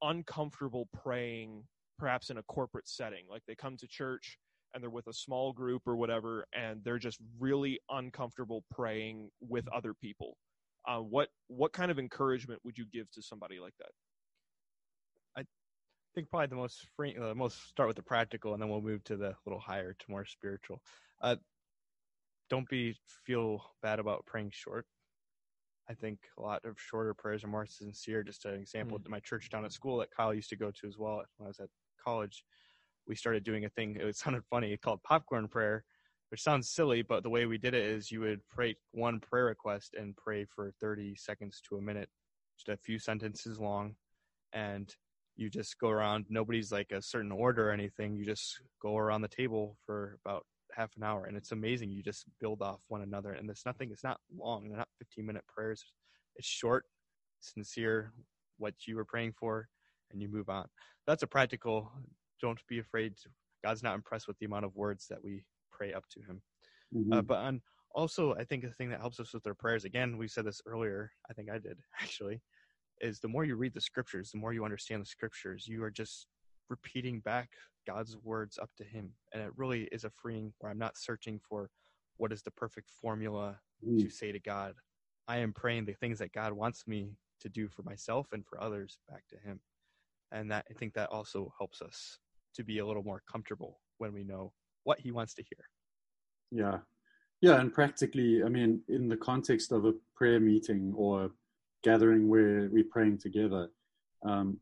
uncomfortable 0.00 0.88
praying, 1.02 1.64
perhaps 1.98 2.30
in 2.30 2.38
a 2.38 2.42
corporate 2.44 2.88
setting, 2.88 3.24
like 3.28 3.42
they 3.46 3.54
come 3.54 3.76
to 3.78 3.88
church 3.88 4.38
and 4.74 4.82
they're 4.82 4.90
with 4.90 5.06
a 5.06 5.12
small 5.12 5.52
group 5.52 5.82
or 5.86 5.96
whatever, 5.96 6.44
and 6.52 6.82
they're 6.84 6.98
just 6.98 7.18
really 7.38 7.78
uncomfortable 7.90 8.64
praying 8.70 9.30
with 9.40 9.66
other 9.68 9.94
people. 9.94 10.36
Uh, 10.86 10.98
what 10.98 11.28
what 11.46 11.72
kind 11.72 11.90
of 11.90 11.98
encouragement 11.98 12.60
would 12.64 12.76
you 12.76 12.84
give 12.92 13.10
to 13.12 13.22
somebody 13.22 13.60
like 13.60 13.74
that? 13.78 13.90
I 15.36 15.44
think 16.14 16.28
probably 16.30 16.48
the 16.48 16.56
most 16.56 16.86
free, 16.96 17.16
uh, 17.16 17.34
most 17.34 17.68
start 17.68 17.88
with 17.88 17.96
the 17.96 18.02
practical, 18.02 18.52
and 18.52 18.62
then 18.62 18.68
we'll 18.68 18.82
move 18.82 19.02
to 19.04 19.16
the 19.16 19.34
little 19.46 19.60
higher 19.60 19.94
to 19.98 20.10
more 20.10 20.24
spiritual. 20.24 20.80
Uh, 21.22 21.36
don't 22.50 22.68
be 22.68 22.94
feel 23.24 23.62
bad 23.82 23.98
about 23.98 24.26
praying 24.26 24.50
short. 24.52 24.86
I 25.88 25.94
think 25.94 26.18
a 26.38 26.42
lot 26.42 26.64
of 26.64 26.76
shorter 26.78 27.14
prayers 27.14 27.44
are 27.44 27.48
more 27.48 27.66
sincere. 27.66 28.22
Just 28.22 28.44
an 28.44 28.54
example, 28.54 28.98
mm. 28.98 29.08
my 29.08 29.20
church 29.20 29.50
down 29.50 29.64
at 29.64 29.72
school 29.72 29.98
that 29.98 30.10
Kyle 30.10 30.32
used 30.32 30.50
to 30.50 30.56
go 30.56 30.70
to 30.70 30.86
as 30.86 30.98
well 30.98 31.22
when 31.36 31.46
I 31.46 31.48
was 31.48 31.60
at 31.60 31.68
college, 32.02 32.44
we 33.06 33.14
started 33.14 33.44
doing 33.44 33.64
a 33.64 33.70
thing. 33.70 33.96
It 34.00 34.16
sounded 34.16 34.44
funny 34.50 34.76
called 34.76 35.02
popcorn 35.02 35.48
prayer, 35.48 35.84
which 36.30 36.42
sounds 36.42 36.70
silly, 36.70 37.02
but 37.02 37.22
the 37.22 37.30
way 37.30 37.46
we 37.46 37.58
did 37.58 37.74
it 37.74 37.84
is 37.84 38.10
you 38.10 38.20
would 38.20 38.40
pray 38.48 38.76
one 38.92 39.20
prayer 39.20 39.46
request 39.46 39.94
and 39.98 40.16
pray 40.16 40.44
for 40.44 40.72
30 40.80 41.14
seconds 41.16 41.60
to 41.68 41.76
a 41.76 41.82
minute, 41.82 42.08
just 42.56 42.68
a 42.68 42.76
few 42.82 42.98
sentences 42.98 43.58
long, 43.58 43.94
and 44.52 44.94
you 45.36 45.50
just 45.50 45.78
go 45.78 45.88
around. 45.88 46.26
Nobody's 46.28 46.72
like 46.72 46.92
a 46.92 47.02
certain 47.02 47.32
order 47.32 47.68
or 47.68 47.72
anything. 47.72 48.16
You 48.16 48.24
just 48.24 48.60
go 48.80 48.96
around 48.96 49.22
the 49.22 49.28
table 49.28 49.76
for 49.84 50.18
about 50.24 50.46
half 50.72 50.90
an 50.96 51.02
hour, 51.02 51.26
and 51.26 51.36
it's 51.36 51.52
amazing. 51.52 51.90
You 51.90 52.02
just 52.02 52.24
build 52.40 52.62
off 52.62 52.80
one 52.88 53.02
another, 53.02 53.32
and 53.32 53.48
it's 53.50 53.66
nothing. 53.66 53.90
It's 53.92 54.04
not 54.04 54.18
long. 54.36 54.68
They're 54.68 54.78
not 54.78 54.88
15 54.98 55.26
minute 55.26 55.44
prayers. 55.46 55.84
It's 56.36 56.46
short, 56.46 56.84
sincere, 57.40 58.12
what 58.58 58.74
you 58.86 58.96
were 58.96 59.04
praying 59.04 59.34
for, 59.38 59.68
and 60.10 60.20
you 60.20 60.28
move 60.28 60.48
on. 60.48 60.66
That's 61.06 61.22
a 61.22 61.26
practical. 61.26 61.92
Don't 62.44 62.60
be 62.68 62.78
afraid. 62.78 63.14
God's 63.64 63.82
not 63.82 63.94
impressed 63.94 64.28
with 64.28 64.38
the 64.38 64.44
amount 64.44 64.66
of 64.66 64.76
words 64.76 65.06
that 65.08 65.24
we 65.24 65.44
pray 65.72 65.94
up 65.94 66.04
to 66.10 66.20
Him. 66.20 66.42
Mm-hmm. 66.94 67.10
Uh, 67.14 67.22
but 67.22 67.38
on 67.38 67.62
also, 67.94 68.34
I 68.34 68.44
think 68.44 68.64
the 68.64 68.68
thing 68.68 68.90
that 68.90 69.00
helps 69.00 69.18
us 69.18 69.32
with 69.32 69.46
our 69.46 69.54
prayers. 69.54 69.86
Again, 69.86 70.18
we 70.18 70.28
said 70.28 70.44
this 70.44 70.60
earlier. 70.66 71.10
I 71.30 71.32
think 71.32 71.48
I 71.50 71.56
did 71.56 71.78
actually. 72.02 72.42
Is 73.00 73.18
the 73.18 73.28
more 73.28 73.44
you 73.46 73.56
read 73.56 73.72
the 73.72 73.80
scriptures, 73.80 74.30
the 74.30 74.38
more 74.38 74.52
you 74.52 74.62
understand 74.62 75.00
the 75.00 75.06
scriptures. 75.06 75.66
You 75.66 75.82
are 75.84 75.90
just 75.90 76.26
repeating 76.68 77.20
back 77.20 77.48
God's 77.86 78.18
words 78.22 78.58
up 78.60 78.68
to 78.76 78.84
Him, 78.84 79.12
and 79.32 79.42
it 79.42 79.52
really 79.56 79.84
is 79.90 80.04
a 80.04 80.10
freeing. 80.10 80.52
Where 80.58 80.70
I'm 80.70 80.78
not 80.78 80.98
searching 80.98 81.40
for 81.48 81.70
what 82.18 82.30
is 82.30 82.42
the 82.42 82.50
perfect 82.50 82.90
formula 82.90 83.58
mm. 83.82 83.98
to 84.02 84.10
say 84.10 84.32
to 84.32 84.38
God. 84.38 84.74
I 85.28 85.38
am 85.38 85.54
praying 85.54 85.86
the 85.86 85.94
things 85.94 86.18
that 86.18 86.32
God 86.34 86.52
wants 86.52 86.86
me 86.86 87.16
to 87.40 87.48
do 87.48 87.68
for 87.68 87.84
myself 87.84 88.28
and 88.32 88.44
for 88.44 88.62
others 88.62 88.98
back 89.08 89.22
to 89.30 89.38
Him 89.38 89.60
and 90.34 90.50
that 90.50 90.66
I 90.70 90.74
think 90.74 90.94
that 90.94 91.10
also 91.10 91.52
helps 91.58 91.80
us 91.80 92.18
to 92.54 92.64
be 92.64 92.78
a 92.78 92.86
little 92.86 93.02
more 93.02 93.22
comfortable 93.30 93.80
when 93.98 94.12
we 94.12 94.24
know 94.24 94.52
what 94.84 95.00
he 95.00 95.12
wants 95.12 95.34
to 95.34 95.42
hear. 95.42 95.64
Yeah. 96.50 96.78
Yeah, 97.40 97.60
and 97.60 97.72
practically, 97.72 98.42
I 98.42 98.48
mean, 98.48 98.80
in 98.88 99.08
the 99.08 99.16
context 99.16 99.72
of 99.72 99.84
a 99.84 99.92
prayer 100.16 100.40
meeting 100.40 100.94
or 100.96 101.30
gathering 101.82 102.28
where 102.28 102.68
we're 102.72 102.90
praying 102.90 103.18
together, 103.18 103.68
um, 104.24 104.58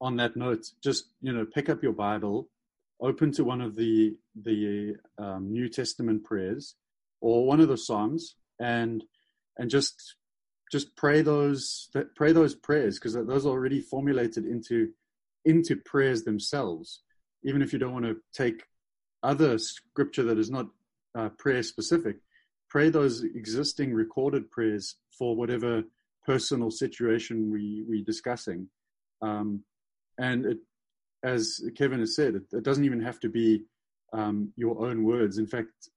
on 0.00 0.16
that 0.16 0.36
note, 0.36 0.66
just 0.82 1.06
you 1.22 1.32
know, 1.32 1.46
pick 1.46 1.68
up 1.70 1.82
your 1.82 1.92
Bible, 1.92 2.50
open 3.00 3.32
to 3.32 3.44
one 3.44 3.60
of 3.60 3.74
the 3.76 4.16
the 4.42 4.96
um, 5.18 5.50
New 5.50 5.68
Testament 5.68 6.24
prayers 6.24 6.74
or 7.20 7.46
one 7.46 7.60
of 7.60 7.68
the 7.68 7.78
Psalms, 7.78 8.36
and 8.60 9.02
and 9.56 9.70
just 9.70 10.16
just 10.70 10.94
pray 10.96 11.22
those 11.22 11.88
pray 12.14 12.32
those 12.32 12.54
prayers 12.54 12.98
because 12.98 13.14
those 13.14 13.46
are 13.46 13.50
already 13.50 13.80
formulated 13.80 14.44
into 14.44 14.90
into 15.44 15.76
prayers 15.76 16.24
themselves, 16.24 17.00
even 17.44 17.62
if 17.62 17.72
you 17.72 17.78
don't 17.78 17.92
want 17.92 18.04
to 18.04 18.16
take 18.32 18.64
other 19.22 19.58
scripture 19.58 20.24
that 20.24 20.38
is 20.38 20.50
not 20.50 20.66
uh, 21.16 21.28
prayer 21.38 21.62
specific, 21.62 22.16
pray 22.68 22.90
those 22.90 23.22
existing 23.22 23.92
recorded 23.92 24.50
prayers 24.50 24.96
for 25.16 25.34
whatever 25.36 25.82
personal 26.24 26.70
situation 26.70 27.50
we 27.50 27.84
we 27.88 28.02
discussing. 28.02 28.68
Um, 29.22 29.62
and 30.18 30.46
it, 30.46 30.58
as 31.22 31.60
Kevin 31.76 32.00
has 32.00 32.14
said, 32.14 32.34
it, 32.34 32.42
it 32.52 32.62
doesn't 32.62 32.84
even 32.84 33.00
have 33.00 33.20
to 33.20 33.28
be 33.28 33.62
um, 34.12 34.52
your 34.56 34.86
own 34.86 35.04
words. 35.04 35.38
In 35.38 35.46
fact, 35.46 35.90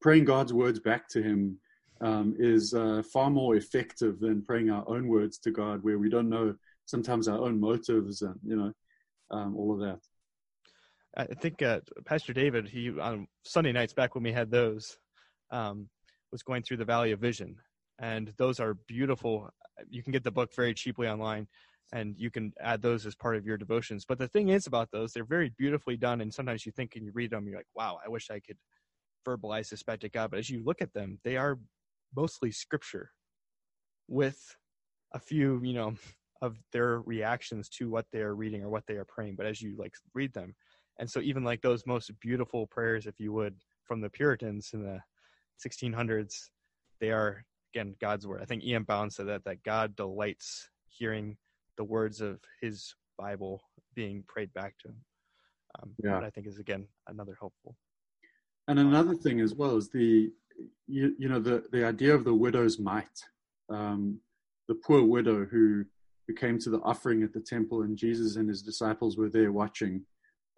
praying 0.00 0.24
God's 0.24 0.52
words 0.52 0.80
back 0.80 1.08
to 1.10 1.22
Him 1.22 1.58
um, 2.00 2.34
is 2.38 2.74
uh, 2.74 3.02
far 3.12 3.30
more 3.30 3.56
effective 3.56 4.20
than 4.20 4.42
praying 4.42 4.70
our 4.70 4.88
own 4.88 5.08
words 5.08 5.38
to 5.38 5.50
God, 5.50 5.82
where 5.82 5.98
we 5.98 6.08
don't 6.08 6.28
know 6.28 6.54
sometimes 6.86 7.28
our 7.28 7.38
own 7.38 7.58
motives 7.58 8.22
and 8.22 8.38
you 8.44 8.56
know 8.56 8.72
um, 9.30 9.56
all 9.56 9.72
of 9.72 9.80
that. 9.80 10.00
I 11.16 11.26
think 11.26 11.62
uh, 11.62 11.80
Pastor 12.04 12.32
David, 12.32 12.68
he 12.68 12.90
on 12.98 13.26
Sunday 13.44 13.72
nights 13.72 13.92
back 13.92 14.14
when 14.14 14.24
we 14.24 14.32
had 14.32 14.50
those, 14.50 14.98
um, 15.50 15.88
was 16.32 16.42
going 16.42 16.62
through 16.62 16.78
the 16.78 16.84
Valley 16.84 17.12
of 17.12 17.20
Vision, 17.20 17.56
and 18.00 18.32
those 18.36 18.58
are 18.58 18.74
beautiful. 18.88 19.48
You 19.88 20.02
can 20.02 20.12
get 20.12 20.24
the 20.24 20.32
book 20.32 20.54
very 20.54 20.74
cheaply 20.74 21.06
online, 21.06 21.46
and 21.92 22.16
you 22.18 22.30
can 22.30 22.52
add 22.60 22.82
those 22.82 23.06
as 23.06 23.14
part 23.14 23.36
of 23.36 23.46
your 23.46 23.56
devotions. 23.56 24.04
But 24.04 24.18
the 24.18 24.26
thing 24.28 24.48
is 24.48 24.66
about 24.66 24.90
those, 24.90 25.12
they're 25.12 25.24
very 25.24 25.52
beautifully 25.56 25.96
done, 25.96 26.20
and 26.20 26.34
sometimes 26.34 26.66
you 26.66 26.72
think 26.72 26.96
and 26.96 27.04
you 27.04 27.12
read 27.14 27.30
them, 27.30 27.46
you're 27.46 27.58
like, 27.58 27.66
"Wow, 27.76 28.00
I 28.04 28.08
wish 28.08 28.30
I 28.30 28.40
could 28.40 28.58
verbalize 29.26 29.68
this 29.68 29.84
back 29.84 30.00
to 30.00 30.08
God." 30.08 30.30
But 30.32 30.40
as 30.40 30.50
you 30.50 30.64
look 30.64 30.82
at 30.82 30.92
them, 30.94 31.18
they 31.22 31.36
are 31.36 31.60
mostly 32.16 32.50
scripture 32.50 33.10
with 34.08 34.56
a 35.12 35.20
few, 35.20 35.60
you 35.62 35.74
know, 35.74 35.94
of 36.42 36.58
their 36.72 37.00
reactions 37.02 37.68
to 37.68 37.88
what 37.88 38.06
they 38.12 38.20
are 38.20 38.34
reading 38.34 38.62
or 38.62 38.68
what 38.68 38.86
they 38.86 38.96
are 38.96 39.04
praying, 39.04 39.36
but 39.36 39.46
as 39.46 39.62
you 39.62 39.76
like 39.78 39.94
read 40.12 40.32
them. 40.34 40.54
And 40.98 41.10
so 41.10 41.20
even 41.20 41.44
like 41.44 41.60
those 41.60 41.86
most 41.86 42.10
beautiful 42.20 42.66
prayers, 42.66 43.06
if 43.06 43.18
you 43.18 43.32
would, 43.32 43.56
from 43.84 44.00
the 44.00 44.10
Puritans 44.10 44.70
in 44.72 44.82
the 44.82 45.00
1600s, 45.64 46.34
they 47.00 47.10
are 47.10 47.44
again 47.74 47.94
God's 48.00 48.26
word. 48.26 48.40
I 48.42 48.44
think 48.44 48.64
E.M. 48.64 48.84
Bounds 48.84 49.16
said 49.16 49.26
that 49.28 49.44
that 49.44 49.62
God 49.64 49.96
delights 49.96 50.68
hearing 50.88 51.36
the 51.76 51.84
words 51.84 52.20
of 52.20 52.38
His 52.60 52.94
Bible 53.18 53.60
being 53.94 54.24
prayed 54.26 54.52
back 54.54 54.74
to 54.80 54.88
Him. 54.88 54.96
Um, 55.82 55.90
yeah, 56.02 56.20
I 56.20 56.30
think 56.30 56.46
is 56.46 56.58
again 56.58 56.86
another 57.08 57.36
helpful. 57.38 57.76
And 58.68 58.78
another 58.78 59.14
thing 59.14 59.40
as 59.40 59.54
well 59.54 59.76
is 59.76 59.90
the 59.90 60.30
you, 60.86 61.14
you 61.18 61.28
know 61.28 61.40
the 61.40 61.64
the 61.72 61.84
idea 61.84 62.14
of 62.14 62.24
the 62.24 62.34
widow's 62.34 62.78
mite, 62.78 63.20
um, 63.68 64.20
the 64.68 64.76
poor 64.76 65.02
widow 65.02 65.44
who 65.44 65.84
who 66.26 66.34
came 66.34 66.58
to 66.58 66.70
the 66.70 66.80
offering 66.80 67.22
at 67.22 67.32
the 67.32 67.40
temple, 67.40 67.82
and 67.82 67.98
Jesus 67.98 68.36
and 68.36 68.48
his 68.48 68.62
disciples 68.62 69.16
were 69.16 69.28
there 69.28 69.52
watching. 69.52 70.02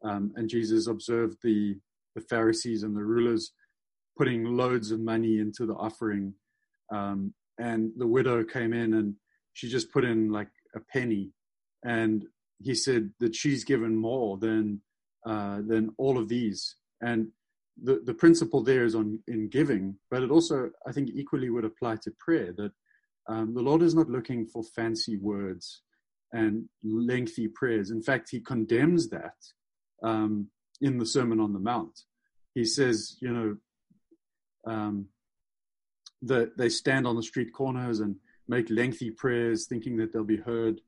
Um, 0.05 0.33
and 0.37 0.49
Jesus 0.49 0.87
observed 0.87 1.39
the, 1.43 1.77
the 2.15 2.21
Pharisees 2.21 2.83
and 2.83 2.97
the 2.97 3.05
rulers 3.05 3.53
putting 4.17 4.45
loads 4.45 4.91
of 4.91 5.01
money 5.01 5.39
into 5.39 5.67
the 5.67 5.75
offering. 5.75 6.35
Um, 6.93 7.35
and 7.59 7.91
the 7.97 8.07
widow 8.07 8.45
came 8.45 8.73
in 8.73 8.95
and 8.95 9.15
she 9.53 9.69
just 9.69 9.93
put 9.93 10.05
in 10.05 10.31
like 10.31 10.49
a 10.75 10.81
penny. 10.93 11.33
And 11.85 12.25
he 12.63 12.75
said 12.75 13.11
that 13.21 13.35
she's 13.35 13.65
given 13.65 13.97
more 13.97 14.39
than, 14.39 14.81
uh, 15.27 15.61
than 15.67 15.91
all 15.99 16.19
of 16.19 16.29
these. 16.29 16.77
And 17.01 17.29
the, 17.83 18.01
the 18.05 18.15
principle 18.15 18.63
there 18.63 18.85
is 18.85 18.95
on 18.95 19.19
in 19.29 19.49
giving, 19.49 19.97
but 20.11 20.23
it 20.23 20.31
also, 20.31 20.71
I 20.87 20.93
think, 20.93 21.11
equally 21.15 21.51
would 21.51 21.65
apply 21.65 21.97
to 22.03 22.13
prayer 22.19 22.55
that 22.57 22.73
um, 23.29 23.55
the 23.55 23.61
Lord 23.61 23.83
is 23.83 23.95
not 23.95 24.09
looking 24.09 24.47
for 24.47 24.63
fancy 24.63 25.17
words 25.19 25.83
and 26.33 26.69
lengthy 26.83 27.49
prayers. 27.49 27.91
In 27.91 28.03
fact, 28.03 28.29
he 28.31 28.41
condemns 28.41 29.09
that 29.11 29.35
um, 30.03 30.49
in 30.81 30.99
the 30.99 31.07
Sermon 31.07 31.41
on 31.41 31.53
the 31.53 31.59
Mount. 31.59 32.01
He 32.55 32.65
says, 32.65 33.17
you 33.21 33.31
know, 33.31 33.57
um, 34.67 35.07
that 36.23 36.57
they 36.57 36.69
stand 36.69 37.07
on 37.07 37.17
the 37.17 37.23
street 37.23 37.53
corners 37.53 38.01
and 38.01 38.17
make 38.49 38.71
lengthy 38.71 39.11
prayers 39.11 39.67
thinking 39.67 39.97
that 39.97 40.13
they'll 40.13 40.25
be 40.25 40.37
heard, 40.39 40.81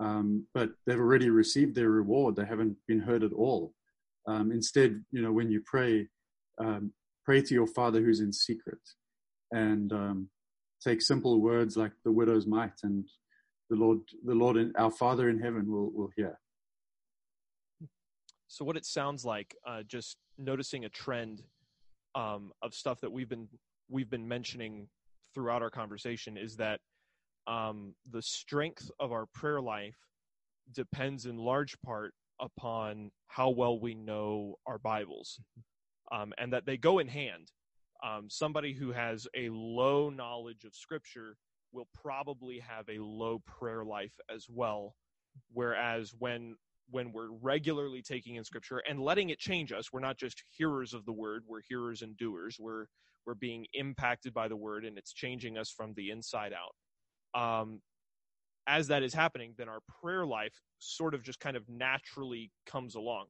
um, 0.00 0.46
but 0.54 0.70
they've 0.86 0.98
already 0.98 1.30
received 1.30 1.74
their 1.74 1.90
reward. 1.90 2.36
They 2.36 2.44
haven't 2.44 2.76
been 2.88 3.00
heard 3.00 3.22
at 3.22 3.32
all. 3.32 3.72
Um, 4.26 4.52
instead, 4.52 5.02
you 5.10 5.22
know, 5.22 5.32
when 5.32 5.50
you 5.50 5.62
pray, 5.64 6.08
um, 6.58 6.92
pray 7.24 7.42
to 7.42 7.54
your 7.54 7.66
Father 7.66 8.00
who's 8.00 8.20
in 8.20 8.32
secret. 8.32 8.80
And 9.52 9.92
um, 9.92 10.28
take 10.82 11.02
simple 11.02 11.40
words 11.40 11.76
like 11.76 11.92
the 12.04 12.12
widow's 12.12 12.46
mite 12.46 12.80
and 12.82 13.04
the 13.70 13.76
Lord, 13.76 13.98
the 14.24 14.34
Lord, 14.34 14.56
our 14.76 14.90
Father 14.90 15.28
in 15.28 15.38
heaven 15.38 15.70
will, 15.70 15.90
will 15.92 16.10
hear. 16.16 16.38
So 18.52 18.66
what 18.66 18.76
it 18.76 18.84
sounds 18.84 19.24
like, 19.24 19.56
uh, 19.66 19.82
just 19.82 20.18
noticing 20.36 20.84
a 20.84 20.90
trend 20.90 21.42
um, 22.14 22.52
of 22.60 22.74
stuff 22.74 23.00
that 23.00 23.10
we've 23.10 23.28
been 23.28 23.48
we've 23.88 24.10
been 24.10 24.28
mentioning 24.28 24.88
throughout 25.32 25.62
our 25.62 25.70
conversation 25.70 26.36
is 26.36 26.56
that 26.56 26.78
um, 27.46 27.94
the 28.10 28.20
strength 28.20 28.90
of 29.00 29.10
our 29.10 29.24
prayer 29.32 29.62
life 29.62 29.96
depends 30.74 31.24
in 31.24 31.38
large 31.38 31.80
part 31.80 32.12
upon 32.42 33.10
how 33.26 33.48
well 33.48 33.80
we 33.80 33.94
know 33.94 34.56
our 34.66 34.78
Bibles, 34.78 35.40
um, 36.12 36.34
and 36.36 36.52
that 36.52 36.66
they 36.66 36.76
go 36.76 36.98
in 36.98 37.08
hand. 37.08 37.52
Um, 38.04 38.28
somebody 38.28 38.74
who 38.74 38.92
has 38.92 39.26
a 39.34 39.48
low 39.48 40.10
knowledge 40.10 40.64
of 40.64 40.74
Scripture 40.74 41.38
will 41.72 41.88
probably 41.94 42.58
have 42.58 42.86
a 42.90 43.02
low 43.02 43.40
prayer 43.46 43.82
life 43.82 44.20
as 44.28 44.44
well. 44.50 44.94
Whereas 45.54 46.12
when 46.18 46.56
when 46.92 47.10
we're 47.12 47.30
regularly 47.40 48.02
taking 48.02 48.36
in 48.36 48.44
Scripture 48.44 48.82
and 48.88 49.00
letting 49.00 49.30
it 49.30 49.38
change 49.38 49.72
us, 49.72 49.92
we're 49.92 50.00
not 50.00 50.18
just 50.18 50.44
hearers 50.50 50.94
of 50.94 51.04
the 51.04 51.12
Word; 51.12 51.42
we're 51.48 51.62
hearers 51.68 52.02
and 52.02 52.16
doers. 52.16 52.58
We're 52.60 52.86
we're 53.26 53.34
being 53.34 53.66
impacted 53.72 54.32
by 54.34 54.48
the 54.48 54.56
Word, 54.56 54.84
and 54.84 54.96
it's 54.98 55.12
changing 55.12 55.58
us 55.58 55.70
from 55.70 55.94
the 55.94 56.10
inside 56.10 56.52
out. 56.52 57.40
Um, 57.40 57.80
as 58.66 58.88
that 58.88 59.02
is 59.02 59.14
happening, 59.14 59.54
then 59.56 59.68
our 59.68 59.80
prayer 60.00 60.24
life 60.24 60.54
sort 60.78 61.14
of 61.14 61.22
just 61.22 61.40
kind 61.40 61.56
of 61.56 61.68
naturally 61.68 62.50
comes 62.66 62.94
along. 62.94 63.26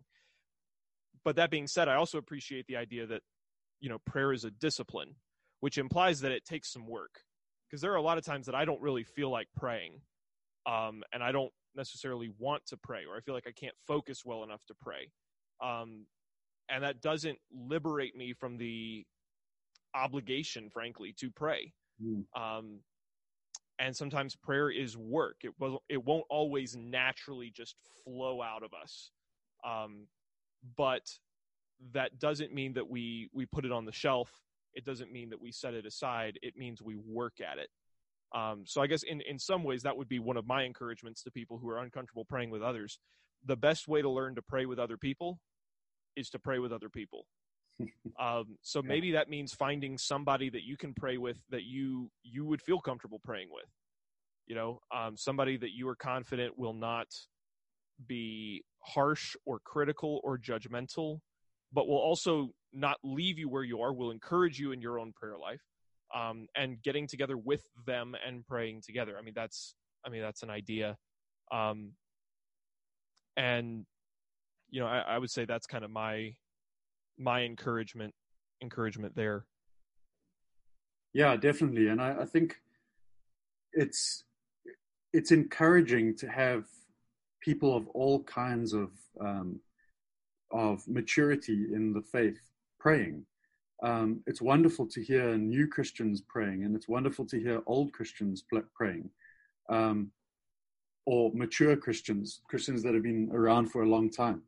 But 1.25 1.37
that 1.37 1.51
being 1.51 1.67
said, 1.67 1.89
I 1.89 1.95
also 1.95 2.19
appreciate 2.19 2.67
the 2.67 2.77
idea 2.77 3.07
that 3.07 3.23
you 3.81 3.89
know 3.89 3.99
prayer 4.07 4.33
is 4.33 4.45
a 4.45 4.51
discipline, 4.51 5.15
which 5.61 5.79
implies 5.79 6.21
that 6.21 6.33
it 6.33 6.45
takes 6.45 6.73
some 6.73 6.87
work. 6.87 7.21
Because 7.71 7.81
there 7.81 7.93
are 7.93 7.97
a 7.97 8.03
lot 8.03 8.19
of 8.19 8.25
times 8.25 8.47
that 8.47 8.55
I 8.55 8.67
don't 8.67 8.83
really 8.83 9.05
feel 9.05 9.31
like 9.31 9.47
praying, 9.57 10.01
um, 10.67 11.03
and 11.13 11.23
I 11.23 11.33
don't 11.33 11.53
necessarily 11.77 12.31
want 12.39 12.65
to 12.67 12.77
pray, 12.77 13.05
or 13.09 13.17
I 13.17 13.21
feel 13.21 13.35
like 13.35 13.47
I 13.47 13.53
can't 13.53 13.75
focus 13.87 14.25
well 14.25 14.45
enough 14.45 14.65
to 14.67 14.75
pray. 14.75 15.11
Um, 15.63 16.07
and 16.69 16.83
that 16.85 17.01
doesn't 17.01 17.39
liberate 17.53 18.17
me 18.17 18.33
from 18.33 18.57
the 18.57 19.05
obligation, 19.95 20.71
frankly, 20.71 21.15
to 21.19 21.31
pray. 21.31 21.73
Mm. 22.03 22.25
Um, 22.37 22.81
and 23.79 23.97
sometimes 23.97 24.37
prayer 24.37 24.71
is 24.71 24.97
work. 24.97 25.37
It 25.43 25.53
will 25.59 25.83
it 25.89 26.05
won't 26.05 26.25
always 26.31 26.77
naturally 26.77 27.51
just 27.51 27.77
flow 28.05 28.43
out 28.43 28.63
of 28.63 28.73
us. 28.75 29.11
Um, 29.67 30.07
but 30.77 31.11
that 31.93 32.19
doesn't 32.19 32.55
mean 32.55 32.75
that 32.75 32.89
we 32.89 33.29
we 33.33 33.47
put 33.47 33.65
it 33.65 33.73
on 33.73 33.85
the 33.85 33.93
shelf. 33.93 34.31
It 34.75 34.85
doesn't 34.85 35.13
mean 35.13 35.31
that 35.31 35.41
we 35.41 35.53
set 35.53 35.75
it 35.75 35.85
aside. 35.85 36.39
It 36.43 36.57
means 36.57 36.81
we 36.81 36.97
work 36.97 37.41
at 37.41 37.59
it. 37.59 37.69
Um, 38.35 38.65
so 38.67 38.81
I 38.81 38.87
guess 38.87 39.03
in 39.03 39.21
in 39.23 39.39
some 39.39 39.63
ways 39.63 39.83
that 39.83 39.97
would 39.97 40.09
be 40.09 40.19
one 40.19 40.37
of 40.37 40.47
my 40.47 40.63
encouragements 40.63 41.23
to 41.23 41.31
people 41.31 41.59
who 41.59 41.69
are 41.69 41.79
uncomfortable 41.79 42.25
praying 42.25 42.51
with 42.51 42.63
others. 42.63 42.99
The 43.45 43.57
best 43.57 43.89
way 43.89 44.03
to 44.03 44.09
learn 44.09 44.35
to 44.37 44.43
pray 44.43 44.67
with 44.67 44.79
other 44.79 44.97
people 44.97 45.39
is 46.17 46.31
to 46.31 46.39
pray 46.39 46.59
with 46.59 46.73
other 46.73 46.89
people. 46.89 47.27
um, 48.21 48.57
so 48.63 48.83
maybe 48.83 49.13
that 49.13 49.29
means 49.29 49.53
finding 49.53 49.99
somebody 49.99 50.51
that 50.51 50.63
you 50.63 50.77
can 50.77 50.95
pray 50.95 51.17
with 51.19 51.39
that 51.51 51.65
you 51.65 52.11
you 52.23 52.45
would 52.45 52.63
feel 52.63 52.81
comfortable 52.81 53.21
praying 53.23 53.49
with. 53.51 53.69
You 54.47 54.55
know, 54.55 54.81
um, 54.95 55.17
somebody 55.17 55.57
that 55.59 55.73
you 55.73 55.89
are 55.89 55.97
confident 55.97 56.59
will 56.59 56.75
not 56.75 57.07
be 58.07 58.65
harsh 58.81 59.37
or 59.47 59.61
critical 59.61 60.21
or 60.25 60.39
judgmental, 60.39 61.21
but 61.73 61.87
will 61.87 61.99
also 61.99 62.51
not 62.73 62.97
leave 63.05 63.39
you 63.39 63.49
where 63.49 63.63
you 63.63 63.81
are. 63.81 63.93
Will 63.93 64.11
encourage 64.11 64.59
you 64.59 64.73
in 64.73 64.81
your 64.81 64.99
own 64.99 65.13
prayer 65.13 65.39
life, 65.39 65.63
um, 66.15 66.47
and 66.57 66.83
getting 66.83 67.07
together 67.07 67.37
with 67.37 67.63
them 67.87 68.15
and 68.27 68.47
praying 68.47 68.83
together. 68.85 69.17
I 69.19 69.23
mean, 69.23 69.35
that's 69.35 69.75
I 70.07 70.11
mean 70.11 70.23
that's 70.23 70.43
an 70.43 70.51
idea, 70.51 70.97
um, 71.51 71.93
and 73.37 73.85
you 74.71 74.81
know, 74.81 74.87
I, 74.87 75.01
I 75.01 75.19
would 75.19 75.31
say 75.31 75.45
that's 75.45 75.67
kind 75.67 75.85
of 75.85 75.91
my 75.91 76.35
my 77.19 77.43
encouragement 77.43 78.15
encouragement 78.63 79.15
there. 79.15 79.47
Yeah, 81.15 81.37
definitely, 81.37 81.89
and 81.89 82.01
I, 82.01 82.23
I 82.23 82.25
think 82.25 82.57
it's 83.73 84.25
it's 85.13 85.31
encouraging 85.31 86.17
to 86.17 86.29
have 86.29 86.65
people 87.43 87.77
of 87.77 87.87
all 87.89 88.23
kinds 88.25 88.73
of 88.73 88.91
um, 89.21 89.61
of 90.51 90.87
maturity 90.89 91.67
in 91.75 91.93
the 91.93 92.03
faith 92.03 92.41
praying. 92.79 93.25
Um, 93.83 94.23
it's 94.27 94.41
wonderful 94.41 94.87
to 94.87 95.03
hear 95.03 95.37
new 95.37 95.67
Christians 95.67 96.23
praying, 96.29 96.65
and 96.65 96.77
it's 96.77 96.89
wonderful 96.89 97.27
to 97.27 97.39
hear 97.39 97.63
old 97.67 97.93
Christians 97.93 98.45
praying, 98.75 99.11
um, 99.69 100.13
or 101.05 101.33
mature 101.35 101.77
Christians, 101.77 102.43
Christians 102.49 102.83
that 102.85 102.95
have 102.95 103.03
been 103.03 103.31
around 103.33 103.73
for 103.73 103.83
a 103.83 103.89
long 103.89 104.09
time. 104.09 104.43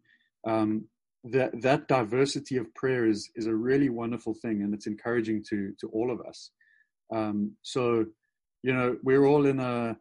Um, 0.47 0.85
that 1.25 1.61
that 1.63 1.89
diversity 1.89 2.59
of 2.59 2.73
prayer 2.75 3.07
is 3.07 3.31
is 3.35 3.47
a 3.47 3.55
really 3.55 3.89
wonderful 3.89 4.35
thing, 4.35 4.63
and 4.63 4.73
it's 4.73 4.87
encouraging 4.87 5.43
to 5.51 5.73
to 5.81 5.89
all 5.89 6.11
of 6.13 6.21
us. 6.21 6.51
Um, 7.13 7.53
so, 7.63 8.07
you 8.63 8.73
know, 8.73 8.97
we're 9.03 9.27
all 9.27 9.47
in 9.47 9.59
a 9.59 9.97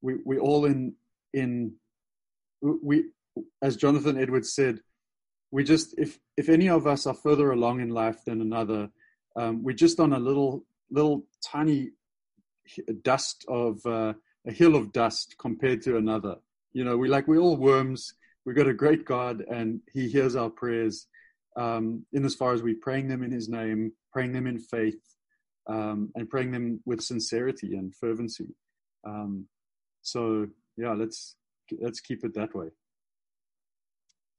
we 0.00 0.16
we 0.24 0.38
all 0.38 0.64
in 0.64 0.94
in 1.34 1.74
we 2.62 3.04
as 3.62 3.76
Jonathan 3.76 4.18
Edwards 4.18 4.52
said, 4.54 4.80
we 5.50 5.64
just 5.64 5.94
if 5.98 6.18
if 6.36 6.48
any 6.48 6.68
of 6.68 6.86
us 6.86 7.06
are 7.06 7.14
further 7.14 7.50
along 7.50 7.80
in 7.80 7.90
life 7.90 8.24
than 8.24 8.40
another, 8.40 8.90
um, 9.36 9.62
we're 9.62 9.74
just 9.74 10.00
on 10.00 10.12
a 10.12 10.18
little 10.18 10.64
little 10.90 11.24
tiny 11.44 11.90
dust 13.02 13.44
of 13.48 13.84
uh, 13.86 14.12
a 14.46 14.52
hill 14.52 14.76
of 14.76 14.92
dust 14.92 15.36
compared 15.38 15.82
to 15.82 15.96
another. 15.96 16.36
You 16.72 16.84
know, 16.84 16.96
we 16.96 17.08
like 17.08 17.28
we're 17.28 17.40
all 17.40 17.56
worms 17.56 18.14
we've 18.48 18.56
got 18.56 18.66
a 18.66 18.72
great 18.72 19.04
God, 19.04 19.42
and 19.42 19.80
He 19.92 20.08
hears 20.08 20.34
our 20.34 20.48
prayers 20.48 21.06
um, 21.56 22.06
in 22.14 22.24
as 22.24 22.34
far 22.34 22.54
as 22.54 22.62
we're 22.62 22.80
praying 22.80 23.08
them 23.08 23.22
in 23.22 23.30
His 23.30 23.48
name, 23.48 23.92
praying 24.10 24.32
them 24.32 24.46
in 24.46 24.58
faith, 24.58 25.02
um, 25.68 26.10
and 26.14 26.30
praying 26.30 26.52
them 26.52 26.80
with 26.86 27.02
sincerity 27.02 27.76
and 27.76 27.94
fervency. 27.94 28.54
Um, 29.06 29.46
so 30.00 30.46
yeah, 30.78 30.94
let's 30.94 31.36
let's 31.78 32.00
keep 32.00 32.24
it 32.24 32.34
that 32.34 32.54
way. 32.54 32.68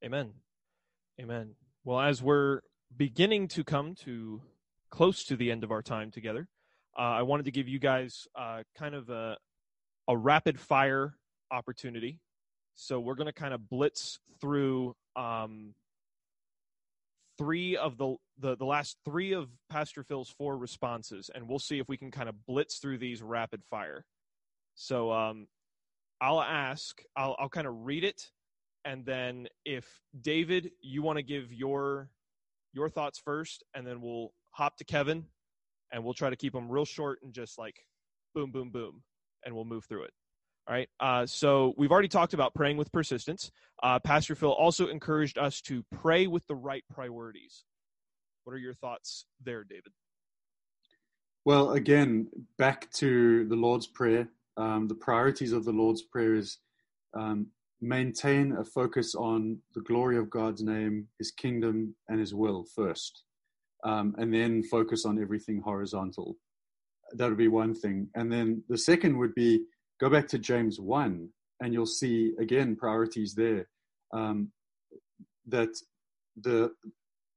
Amen. 0.03 0.31
Amen. 1.19 1.55
Well, 1.83 1.99
as 1.99 2.21
we're 2.21 2.61
beginning 2.95 3.47
to 3.49 3.63
come 3.63 3.95
to 4.03 4.41
close 4.89 5.23
to 5.25 5.35
the 5.35 5.51
end 5.51 5.63
of 5.63 5.71
our 5.71 5.81
time 5.81 6.11
together, 6.11 6.47
uh, 6.97 7.01
I 7.01 7.21
wanted 7.23 7.45
to 7.45 7.51
give 7.51 7.67
you 7.67 7.79
guys 7.79 8.27
uh, 8.37 8.63
kind 8.77 8.95
of 8.95 9.09
a, 9.09 9.37
a 10.07 10.17
rapid 10.17 10.59
fire 10.59 11.15
opportunity 11.51 12.19
so 12.81 12.97
we're 12.97 13.15
going 13.15 13.27
to 13.27 13.33
kind 13.33 13.53
of 13.53 13.69
blitz 13.69 14.19
through 14.39 14.95
um, 15.17 15.73
three 17.37 17.75
of 17.75 17.97
the, 17.97 18.15
the 18.39 18.55
the 18.55 18.65
last 18.65 18.95
three 19.03 19.33
of 19.33 19.49
Pastor 19.69 20.01
Phil's 20.01 20.29
four 20.29 20.57
responses, 20.57 21.29
and 21.35 21.49
we'll 21.49 21.59
see 21.59 21.79
if 21.79 21.89
we 21.89 21.97
can 21.97 22.09
kind 22.09 22.29
of 22.29 22.35
blitz 22.47 22.77
through 22.77 22.97
these 22.97 23.21
rapid 23.21 23.61
fire. 23.69 24.05
So 24.75 25.11
um, 25.11 25.47
I'll 26.21 26.41
ask, 26.41 27.01
I'll 27.17 27.35
I'll 27.37 27.49
kind 27.49 27.67
of 27.67 27.73
read 27.85 28.05
it, 28.05 28.31
and 28.85 29.05
then 29.05 29.47
if 29.65 29.85
David, 30.19 30.71
you 30.81 31.01
want 31.01 31.17
to 31.17 31.23
give 31.23 31.53
your 31.53 32.09
your 32.73 32.89
thoughts 32.89 33.19
first, 33.19 33.63
and 33.73 33.85
then 33.85 34.01
we'll 34.01 34.31
hop 34.51 34.77
to 34.77 34.83
Kevin, 34.83 35.25
and 35.91 36.03
we'll 36.03 36.13
try 36.13 36.29
to 36.29 36.35
keep 36.35 36.53
them 36.53 36.69
real 36.69 36.85
short 36.85 37.19
and 37.23 37.33
just 37.33 37.57
like 37.57 37.75
boom, 38.35 38.51
boom, 38.51 38.69
boom, 38.69 39.01
and 39.43 39.55
we'll 39.55 39.65
move 39.65 39.85
through 39.85 40.03
it. 40.03 40.11
All 40.67 40.75
right. 40.75 40.89
Uh, 40.99 41.25
so 41.25 41.73
we've 41.77 41.91
already 41.91 42.07
talked 42.07 42.35
about 42.35 42.53
praying 42.53 42.77
with 42.77 42.91
persistence. 42.91 43.49
Uh, 43.81 43.97
Pastor 43.97 44.35
Phil 44.35 44.51
also 44.51 44.87
encouraged 44.87 45.39
us 45.39 45.61
to 45.61 45.83
pray 45.91 46.27
with 46.27 46.45
the 46.45 46.55
right 46.55 46.83
priorities. 46.93 47.63
What 48.43 48.53
are 48.53 48.59
your 48.59 48.75
thoughts 48.75 49.25
there, 49.43 49.63
David? 49.63 49.91
Well, 51.43 51.71
again, 51.71 52.27
back 52.59 52.91
to 52.93 53.47
the 53.47 53.55
Lord's 53.55 53.87
Prayer. 53.87 54.29
Um, 54.57 54.87
the 54.87 54.95
priorities 54.95 55.53
of 55.53 55.65
the 55.65 55.71
Lord's 55.71 56.03
Prayer 56.03 56.35
is 56.35 56.59
um, 57.15 57.47
maintain 57.81 58.55
a 58.57 58.65
focus 58.65 59.15
on 59.15 59.59
the 59.75 59.81
glory 59.81 60.17
of 60.17 60.29
God's 60.29 60.63
name, 60.63 61.07
His 61.17 61.31
kingdom, 61.31 61.95
and 62.07 62.19
His 62.19 62.33
will 62.33 62.65
first, 62.75 63.23
um, 63.83 64.15
and 64.17 64.33
then 64.33 64.63
focus 64.63 65.05
on 65.05 65.21
everything 65.21 65.61
horizontal. 65.61 66.35
That 67.13 67.29
would 67.29 67.37
be 67.37 67.47
one 67.47 67.73
thing. 67.73 68.09
And 68.15 68.31
then 68.31 68.63
the 68.69 68.77
second 68.77 69.17
would 69.17 69.33
be 69.33 69.61
Go 69.99 70.09
back 70.09 70.27
to 70.29 70.39
James 70.39 70.79
1, 70.79 71.27
and 71.59 71.73
you'll 71.73 71.85
see 71.85 72.33
again 72.39 72.75
priorities 72.75 73.35
there. 73.35 73.67
Um, 74.13 74.51
that 75.47 75.69
the 76.41 76.71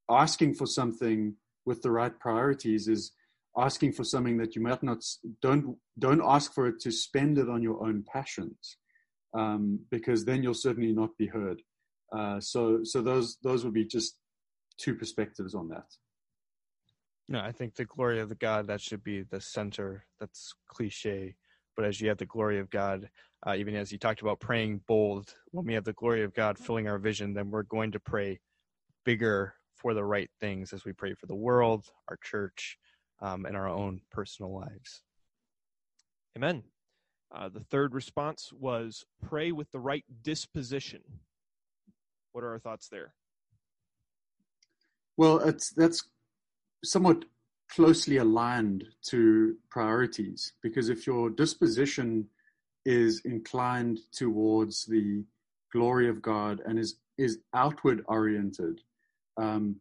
asking 0.08 0.54
for 0.54 0.66
something 0.66 1.34
with 1.66 1.82
the 1.82 1.90
right 1.90 2.16
priorities 2.20 2.86
is 2.86 3.12
asking 3.58 3.92
for 3.92 4.04
something 4.04 4.36
that 4.38 4.54
you 4.54 4.62
might 4.62 4.82
not 4.82 5.02
don't 5.40 5.76
don't 5.98 6.22
ask 6.24 6.54
for 6.54 6.66
it 6.66 6.80
to 6.80 6.90
spend 6.90 7.38
it 7.38 7.48
on 7.48 7.62
your 7.62 7.84
own 7.84 8.04
passions 8.10 8.76
um, 9.34 9.78
because 9.90 10.24
then 10.24 10.42
you'll 10.42 10.54
certainly 10.54 10.92
not 10.92 11.16
be 11.18 11.26
heard 11.26 11.62
uh, 12.16 12.40
so 12.40 12.80
so 12.84 13.00
those 13.00 13.38
those 13.42 13.64
would 13.64 13.74
be 13.74 13.84
just 13.84 14.18
two 14.78 14.94
perspectives 14.94 15.54
on 15.54 15.68
that 15.68 15.86
no 17.28 17.40
i 17.40 17.52
think 17.52 17.74
the 17.74 17.84
glory 17.84 18.20
of 18.20 18.28
the 18.28 18.34
god 18.34 18.66
that 18.66 18.80
should 18.80 19.04
be 19.04 19.22
the 19.22 19.40
center 19.40 20.04
that's 20.18 20.54
cliche 20.68 21.34
but 21.76 21.84
as 21.84 22.00
you 22.00 22.08
have 22.08 22.18
the 22.18 22.26
glory 22.26 22.58
of 22.58 22.70
God, 22.70 23.08
uh, 23.46 23.54
even 23.56 23.74
as 23.74 23.90
you 23.90 23.98
talked 23.98 24.22
about 24.22 24.40
praying 24.40 24.82
bold, 24.86 25.34
when 25.50 25.66
we 25.66 25.74
have 25.74 25.84
the 25.84 25.92
glory 25.94 26.22
of 26.22 26.34
God 26.34 26.58
filling 26.58 26.88
our 26.88 26.98
vision, 26.98 27.34
then 27.34 27.50
we're 27.50 27.62
going 27.62 27.92
to 27.92 28.00
pray 28.00 28.40
bigger 29.04 29.54
for 29.76 29.94
the 29.94 30.04
right 30.04 30.30
things 30.40 30.72
as 30.72 30.84
we 30.84 30.92
pray 30.92 31.14
for 31.14 31.26
the 31.26 31.34
world, 31.34 31.86
our 32.08 32.18
church, 32.22 32.78
um, 33.20 33.46
and 33.46 33.56
our 33.56 33.68
own 33.68 34.00
personal 34.10 34.54
lives. 34.54 35.02
Amen. 36.36 36.62
Uh, 37.34 37.48
the 37.48 37.60
third 37.60 37.94
response 37.94 38.52
was 38.52 39.04
pray 39.26 39.52
with 39.52 39.70
the 39.72 39.80
right 39.80 40.04
disposition. 40.22 41.00
What 42.32 42.44
are 42.44 42.50
our 42.50 42.58
thoughts 42.58 42.88
there? 42.88 43.14
Well, 45.16 45.38
it's 45.40 45.70
that's 45.70 46.02
somewhat 46.84 47.24
closely 47.70 48.18
aligned 48.18 48.84
to 49.08 49.56
priorities 49.70 50.52
because 50.62 50.90
if 50.90 51.06
your 51.06 51.30
disposition 51.30 52.28
is 52.84 53.22
inclined 53.24 54.00
towards 54.12 54.84
the 54.84 55.24
glory 55.72 56.08
of 56.08 56.20
God 56.20 56.60
and 56.66 56.78
is 56.78 56.96
is 57.16 57.38
outward 57.54 58.02
oriented, 58.08 58.80
um, 59.38 59.76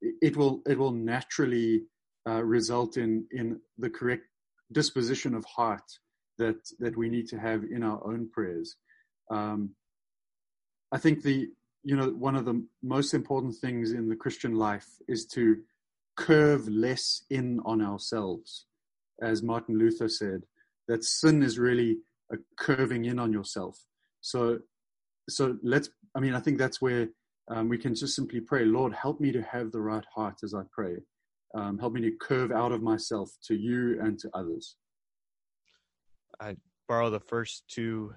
it 0.00 0.34
will 0.36 0.62
it 0.66 0.78
will 0.78 0.92
naturally 0.92 1.82
uh, 2.26 2.42
result 2.42 2.96
in 2.96 3.26
in 3.32 3.60
the 3.76 3.90
correct 3.90 4.24
disposition 4.72 5.34
of 5.34 5.44
heart 5.44 5.98
that 6.40 6.60
that 6.78 6.96
we 6.96 7.08
need 7.08 7.28
to 7.28 7.38
have 7.38 7.62
in 7.64 7.82
our 7.82 8.00
own 8.04 8.28
prayers. 8.30 8.76
Um, 9.30 9.70
I 10.92 10.98
think 10.98 11.22
the 11.22 11.48
you 11.84 11.96
know 11.96 12.08
one 12.10 12.36
of 12.36 12.44
the 12.44 12.64
most 12.82 13.14
important 13.14 13.54
things 13.56 13.92
in 13.92 14.08
the 14.08 14.16
Christian 14.16 14.54
life 14.56 14.88
is 15.06 15.24
to 15.36 15.58
curve 16.16 16.68
less 16.68 17.22
in 17.30 17.60
on 17.64 17.80
ourselves, 17.80 18.66
as 19.22 19.42
Martin 19.42 19.78
Luther 19.78 20.08
said. 20.08 20.42
That 20.88 21.04
sin 21.04 21.42
is 21.42 21.56
really 21.56 21.98
a 22.32 22.36
curving 22.58 23.04
in 23.04 23.18
on 23.20 23.32
yourself. 23.32 23.78
So, 24.20 24.58
so 25.28 25.56
let's. 25.62 25.88
I 26.16 26.20
mean, 26.20 26.34
I 26.34 26.40
think 26.40 26.58
that's 26.58 26.82
where 26.82 27.08
um, 27.48 27.68
we 27.68 27.78
can 27.78 27.94
just 27.94 28.16
simply 28.16 28.40
pray, 28.40 28.64
Lord, 28.64 28.92
help 28.92 29.20
me 29.20 29.30
to 29.32 29.42
have 29.42 29.70
the 29.70 29.80
right 29.80 30.04
heart 30.14 30.38
as 30.42 30.52
I 30.52 30.62
pray. 30.72 30.96
Um, 31.54 31.78
help 31.78 31.92
me 31.92 32.00
to 32.02 32.12
curve 32.28 32.50
out 32.52 32.72
of 32.72 32.82
myself 32.82 33.30
to 33.46 33.54
you 33.54 34.00
and 34.00 34.18
to 34.20 34.30
others. 34.34 34.76
I 36.40 36.56
borrow 36.88 37.10
the 37.10 37.20
first 37.20 37.64
two 37.68 38.14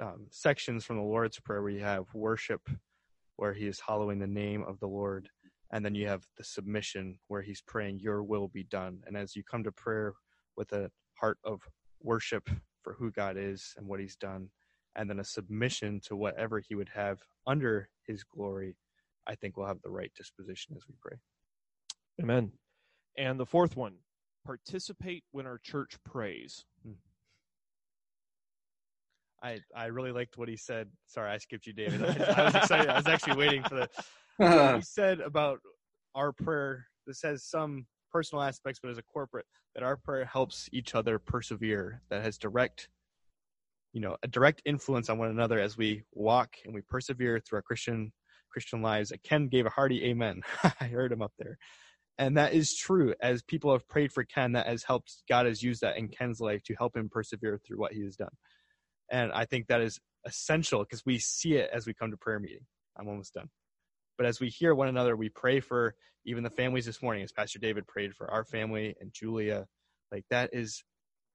um, 0.00 0.26
sections 0.30 0.84
from 0.84 0.96
the 0.96 1.02
Lord's 1.02 1.38
Prayer 1.40 1.60
where 1.60 1.72
you 1.72 1.80
have 1.80 2.04
worship, 2.14 2.62
where 3.36 3.52
he 3.52 3.66
is 3.66 3.80
hallowing 3.80 4.18
the 4.18 4.26
name 4.26 4.64
of 4.66 4.78
the 4.80 4.86
Lord, 4.86 5.28
and 5.72 5.84
then 5.84 5.94
you 5.94 6.06
have 6.06 6.24
the 6.38 6.44
submission 6.44 7.18
where 7.28 7.42
he's 7.42 7.60
praying, 7.60 7.98
Your 7.98 8.22
will 8.22 8.48
be 8.48 8.64
done. 8.64 9.00
And 9.06 9.16
as 9.16 9.34
you 9.34 9.42
come 9.42 9.64
to 9.64 9.72
prayer 9.72 10.14
with 10.56 10.72
a 10.72 10.90
heart 11.20 11.38
of 11.44 11.60
worship 12.00 12.48
for 12.82 12.94
who 12.94 13.10
God 13.10 13.36
is 13.36 13.74
and 13.76 13.86
what 13.86 14.00
he's 14.00 14.16
done, 14.16 14.48
and 14.96 15.10
then 15.10 15.18
a 15.18 15.24
submission 15.24 16.00
to 16.04 16.14
whatever 16.14 16.60
he 16.60 16.76
would 16.76 16.90
have 16.94 17.18
under 17.46 17.88
his 18.06 18.22
glory, 18.22 18.76
I 19.26 19.34
think 19.34 19.56
we'll 19.56 19.66
have 19.66 19.82
the 19.82 19.90
right 19.90 20.12
disposition 20.16 20.76
as 20.76 20.82
we 20.88 20.94
pray. 21.00 21.16
Amen. 22.22 22.52
And 23.18 23.40
the 23.40 23.46
fourth 23.46 23.76
one 23.76 23.94
participate 24.46 25.24
when 25.32 25.46
our 25.46 25.58
church 25.58 25.96
prays. 26.04 26.64
Hmm. 26.84 26.92
I, 29.44 29.58
I 29.76 29.86
really 29.86 30.10
liked 30.10 30.38
what 30.38 30.48
he 30.48 30.56
said. 30.56 30.88
Sorry, 31.06 31.30
I 31.30 31.36
skipped 31.36 31.66
you, 31.66 31.74
David. 31.74 32.02
I, 32.02 32.32
I 32.32 32.44
was 32.44 32.54
excited. 32.54 32.88
I 32.88 32.96
was 32.96 33.06
actually 33.06 33.36
waiting 33.36 33.62
for 33.62 33.74
the. 33.74 33.88
he 34.76 34.82
said 34.82 35.20
about 35.20 35.60
our 36.14 36.32
prayer. 36.32 36.86
This 37.06 37.20
has 37.22 37.44
some 37.44 37.86
personal 38.10 38.42
aspects, 38.42 38.80
but 38.82 38.90
as 38.90 38.96
a 38.96 39.02
corporate, 39.02 39.44
that 39.74 39.84
our 39.84 39.98
prayer 39.98 40.24
helps 40.24 40.70
each 40.72 40.94
other 40.94 41.18
persevere. 41.18 42.00
That 42.08 42.22
has 42.22 42.38
direct 42.38 42.88
you 43.92 44.00
know 44.00 44.16
a 44.22 44.28
direct 44.28 44.60
influence 44.66 45.08
on 45.08 45.18
one 45.18 45.30
another 45.30 45.60
as 45.60 45.78
we 45.78 46.02
walk 46.12 46.56
and 46.64 46.74
we 46.74 46.80
persevere 46.82 47.40
through 47.40 47.58
our 47.58 47.62
christian 47.62 48.12
christian 48.50 48.82
lives 48.82 49.12
ken 49.22 49.46
gave 49.46 49.66
a 49.66 49.70
hearty 49.70 50.04
amen 50.06 50.42
i 50.80 50.86
heard 50.86 51.12
him 51.12 51.22
up 51.22 51.32
there 51.38 51.56
and 52.18 52.36
that 52.36 52.52
is 52.52 52.76
true 52.76 53.14
as 53.22 53.42
people 53.42 53.72
have 53.72 53.88
prayed 53.88 54.12
for 54.12 54.24
ken 54.24 54.50
that 54.52 54.66
has 54.66 54.82
helped 54.82 55.22
god 55.28 55.46
has 55.46 55.62
used 55.62 55.80
that 55.80 55.96
in 55.96 56.08
ken's 56.08 56.40
life 56.40 56.60
to 56.64 56.74
help 56.74 56.96
him 56.96 57.08
persevere 57.08 57.58
through 57.64 57.78
what 57.78 57.92
he 57.92 58.02
has 58.02 58.16
done 58.16 58.34
and 59.10 59.32
i 59.32 59.44
think 59.44 59.66
that 59.66 59.80
is 59.80 59.98
essential 60.26 60.80
because 60.80 61.04
we 61.04 61.18
see 61.18 61.54
it 61.54 61.70
as 61.72 61.86
we 61.86 61.94
come 61.94 62.10
to 62.10 62.16
prayer 62.16 62.40
meeting 62.40 62.64
i'm 62.98 63.08
almost 63.08 63.34
done 63.34 63.48
but 64.16 64.26
as 64.26 64.40
we 64.40 64.48
hear 64.48 64.74
one 64.74 64.88
another 64.88 65.16
we 65.16 65.28
pray 65.28 65.60
for 65.60 65.94
even 66.24 66.42
the 66.42 66.50
families 66.50 66.86
this 66.86 67.02
morning 67.02 67.22
as 67.22 67.32
pastor 67.32 67.58
david 67.58 67.86
prayed 67.86 68.14
for 68.14 68.30
our 68.30 68.44
family 68.44 68.94
and 69.00 69.12
julia 69.12 69.66
like 70.12 70.24
that 70.30 70.50
is 70.52 70.82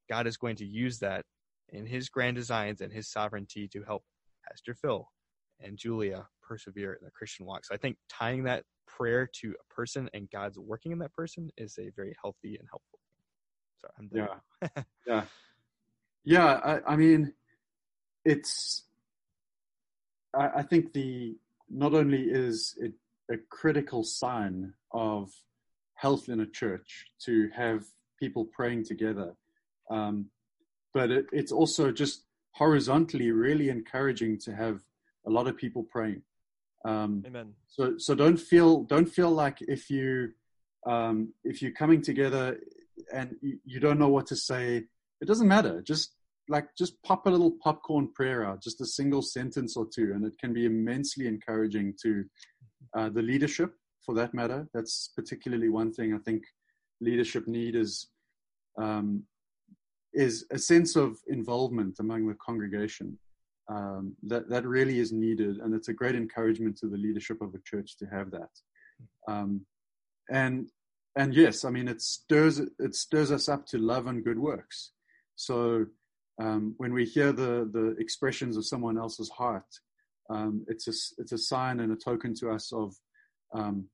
god 0.10 0.26
is 0.26 0.38
going 0.38 0.56
to 0.56 0.66
use 0.66 1.00
that 1.00 1.24
in 1.72 1.86
his 1.86 2.10
grand 2.10 2.36
designs 2.36 2.82
and 2.82 2.92
his 2.92 3.08
sovereignty 3.08 3.68
to 3.68 3.84
help 3.84 4.04
Pastor 4.48 4.74
Phil 4.74 5.08
and 5.60 5.78
Julia 5.78 6.28
persevere 6.42 6.94
in 6.94 7.06
the 7.06 7.12
Christian 7.12 7.46
walk. 7.46 7.66
So 7.66 7.74
I 7.74 7.78
think 7.78 7.98
tying 8.10 8.44
that 8.44 8.64
prayer 8.88 9.30
to 9.42 9.54
a 9.60 9.74
person 9.74 10.10
and 10.14 10.30
God's 10.32 10.58
working 10.58 10.92
in 10.92 11.00
that 11.00 11.14
person 11.14 11.52
is 11.58 11.78
a 11.78 11.90
very 11.96 12.16
healthy 12.22 12.58
and 12.58 12.68
helpful 12.70 13.00
thing. 13.06 13.22
Sorry, 13.82 13.94
I'm 14.00 14.10
yeah. 14.66 14.84
yeah. 15.08 15.24
Yeah. 16.24 16.60
I, 16.64 16.94
I, 16.94 16.96
mean, 16.96 17.34
it's, 18.26 18.84
I, 20.36 20.50
I, 20.58 20.62
think 20.64 20.94
the, 20.94 21.36
not 21.70 21.94
only 21.94 22.24
is 22.24 22.76
it 22.80 22.94
a 23.32 23.38
critical 23.50 24.04
sign 24.04 24.74
of 24.92 25.32
health 25.96 26.30
in 26.30 26.40
a 26.42 26.46
church 26.46 27.06
to 27.26 27.50
have 27.56 27.86
people 28.20 28.46
praying 28.46 28.86
together, 28.86 29.36
um, 29.90 30.26
but 30.94 31.12
it, 31.12 31.26
it's 31.32 31.52
also 31.52 31.92
just 31.92 32.26
horizontally 32.52 33.32
really 33.32 33.70
encouraging 33.70 34.38
to 34.38 34.56
have 34.56 34.82
a 35.26 35.30
lot 35.30 35.48
of 35.48 35.58
people 35.58 35.84
praying. 35.84 36.22
Um, 36.86 37.24
Amen. 37.28 37.54
So 37.68 37.98
so 37.98 38.16
don't 38.16 38.38
feel 38.38 38.84
don't 38.84 39.06
feel 39.06 39.32
like 39.32 39.58
if 39.62 39.90
you 39.90 40.32
um, 40.86 41.34
if 41.44 41.62
you're 41.62 41.72
coming 41.72 42.02
together 42.02 42.58
and 43.14 43.36
you, 43.42 43.60
you 43.66 43.80
don't 43.80 44.00
know 44.00 44.10
what 44.10 44.28
to 44.28 44.36
say, 44.36 44.86
it 45.22 45.26
doesn't 45.28 45.48
matter. 45.48 45.82
Just 45.82 46.14
like 46.50 46.68
just 46.78 47.02
pop 47.04 47.28
a 47.28 47.30
little 47.30 47.56
popcorn 47.64 48.12
prayer 48.14 48.46
out, 48.46 48.62
just 48.62 48.82
a 48.82 48.86
single 48.86 49.22
sentence 49.22 49.78
or 49.78 49.88
two, 49.94 50.12
and 50.14 50.26
it 50.26 50.34
can 50.40 50.54
be 50.54 50.66
immensely 50.66 51.28
encouraging 51.28 51.94
to 52.02 52.26
uh, 52.98 53.10
the 53.10 53.22
leadership, 53.22 53.74
for 54.06 54.16
that 54.16 54.34
matter. 54.34 54.68
That's 54.74 55.12
particularly 55.16 55.70
one 55.70 55.94
thing 55.94 56.14
I 56.14 56.18
think 56.18 56.44
leadership 57.00 57.48
need 57.48 57.76
is 57.76 58.08
um, 58.82 59.24
is 60.14 60.46
a 60.52 60.58
sense 60.58 60.96
of 60.96 61.18
involvement 61.28 61.98
among 62.00 62.28
the 62.28 62.36
congregation. 62.36 63.18
Um, 63.70 64.16
that 64.24 64.50
that 64.50 64.66
really 64.66 64.98
is 64.98 65.12
needed, 65.12 65.58
and 65.58 65.76
it's 65.76 65.90
a 65.90 65.94
great 65.94 66.16
encouragement 66.16 66.76
to 66.78 66.88
the 66.88 66.98
leadership 66.98 67.40
of 67.42 67.54
a 67.54 67.60
church 67.64 67.98
to 67.98 68.08
have 68.08 68.32
that. 68.32 68.50
Um, 69.28 69.66
and 70.32 70.70
and 71.16 71.36
yes, 71.36 71.64
I 71.64 71.70
mean 71.70 71.88
it 71.88 72.02
stirs 72.02 72.60
it 72.60 72.96
stirs 72.96 73.32
us 73.32 73.48
up 73.48 73.68
to 73.68 73.78
love 73.78 74.08
and 74.08 74.24
good 74.24 74.40
works. 74.40 74.92
So 75.36 75.86
um, 76.40 76.74
when 76.78 76.94
we 76.94 77.06
hear 77.06 77.32
the 77.32 77.70
the 77.72 77.96
expressions 78.00 78.56
of 78.58 78.66
someone 78.66 78.98
else's 78.98 79.30
heart, 79.30 79.68
um, 80.30 80.66
it's 80.68 80.88
a 80.88 81.22
it's 81.22 81.32
a 81.32 81.38
sign 81.38 81.80
and 81.80 81.92
a 81.92 81.96
token 81.96 82.34
to 82.36 82.50
us 82.50 82.72
of, 82.72 82.96
um, 83.54 83.90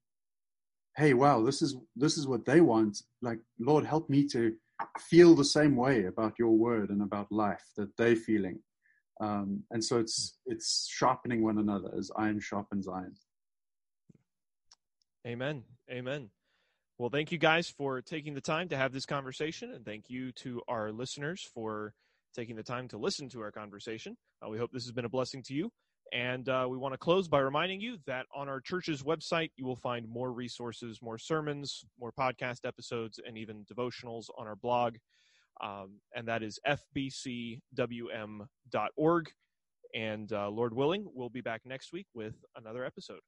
hey, 0.96 1.14
wow, 1.14 1.42
this 1.42 1.62
is 1.62 1.76
this 1.96 2.18
is 2.18 2.28
what 2.28 2.46
they 2.46 2.62
want. 2.62 3.02
Like 3.22 3.40
Lord, 3.60 3.86
help 3.86 4.10
me 4.10 4.28
to 4.30 4.54
feel 5.00 5.34
the 5.34 5.46
same 5.46 5.76
way 5.76 6.06
about 6.06 6.38
your 6.38 6.52
word 6.52 6.90
and 6.90 7.02
about 7.02 7.32
life 7.32 7.64
that 7.78 7.96
they're 7.98 8.16
feeling. 8.16 8.60
Um, 9.22 9.64
and 9.72 9.84
so 9.84 9.98
it's 9.98 10.38
it's 10.46 10.88
sharpening 10.92 11.44
one 11.44 11.58
another 11.58 11.90
as 11.98 12.12
iron 12.16 12.40
sharpens 12.40 12.88
iron. 12.88 13.16
Amen. 15.26 15.64
Amen. 15.90 16.30
Well, 17.00 17.10
thank 17.10 17.32
you 17.32 17.38
guys 17.38 17.68
for 17.68 18.02
taking 18.02 18.36
the 18.36 18.42
time 18.42 18.70
to 18.70 18.78
have 18.78 18.94
this 18.94 19.06
conversation, 19.06 19.72
and 19.72 19.84
thank 19.84 20.10
you 20.10 20.32
to 20.34 20.62
our 20.68 20.92
listeners 20.92 21.42
for 21.54 21.94
taking 22.36 22.56
the 22.56 22.64
time 22.64 22.88
to 22.90 22.98
listen 22.98 23.30
to 23.30 23.42
our 23.42 23.52
conversation. 23.52 24.16
Uh, 24.44 24.50
we 24.50 24.58
hope 24.58 24.72
this 24.72 24.84
has 24.84 24.92
been 24.92 25.06
a 25.06 25.10
blessing 25.10 25.42
to 25.44 25.54
you. 25.54 25.72
And 26.14 26.48
uh, 26.50 26.68
we 26.70 26.78
want 26.78 26.94
to 26.94 26.98
close 26.98 27.28
by 27.28 27.40
reminding 27.40 27.82
you 27.82 27.98
that 28.06 28.28
on 28.34 28.48
our 28.48 28.62
church's 28.62 29.02
website, 29.02 29.50
you 29.56 29.66
will 29.66 29.76
find 29.76 30.08
more 30.08 30.32
resources, 30.32 31.00
more 31.02 31.18
sermons, 31.18 31.84
more 32.00 32.12
podcast 32.12 32.66
episodes, 32.66 33.20
and 33.26 33.38
even 33.38 33.66
devotionals 33.66 34.26
on 34.38 34.46
our 34.48 34.56
blog. 34.56 34.98
Um, 35.62 36.00
and 36.14 36.28
that 36.28 36.44
is 36.44 36.60
fbcwm.org. 36.68 37.62
And 39.94 40.34
uh, 40.34 40.50
Lord 40.50 40.74
willing, 40.74 41.08
we'll 41.14 41.30
be 41.30 41.42
back 41.42 41.62
next 41.66 41.94
week 41.94 42.08
with 42.14 42.36
another 42.56 42.86
episode. 42.86 43.22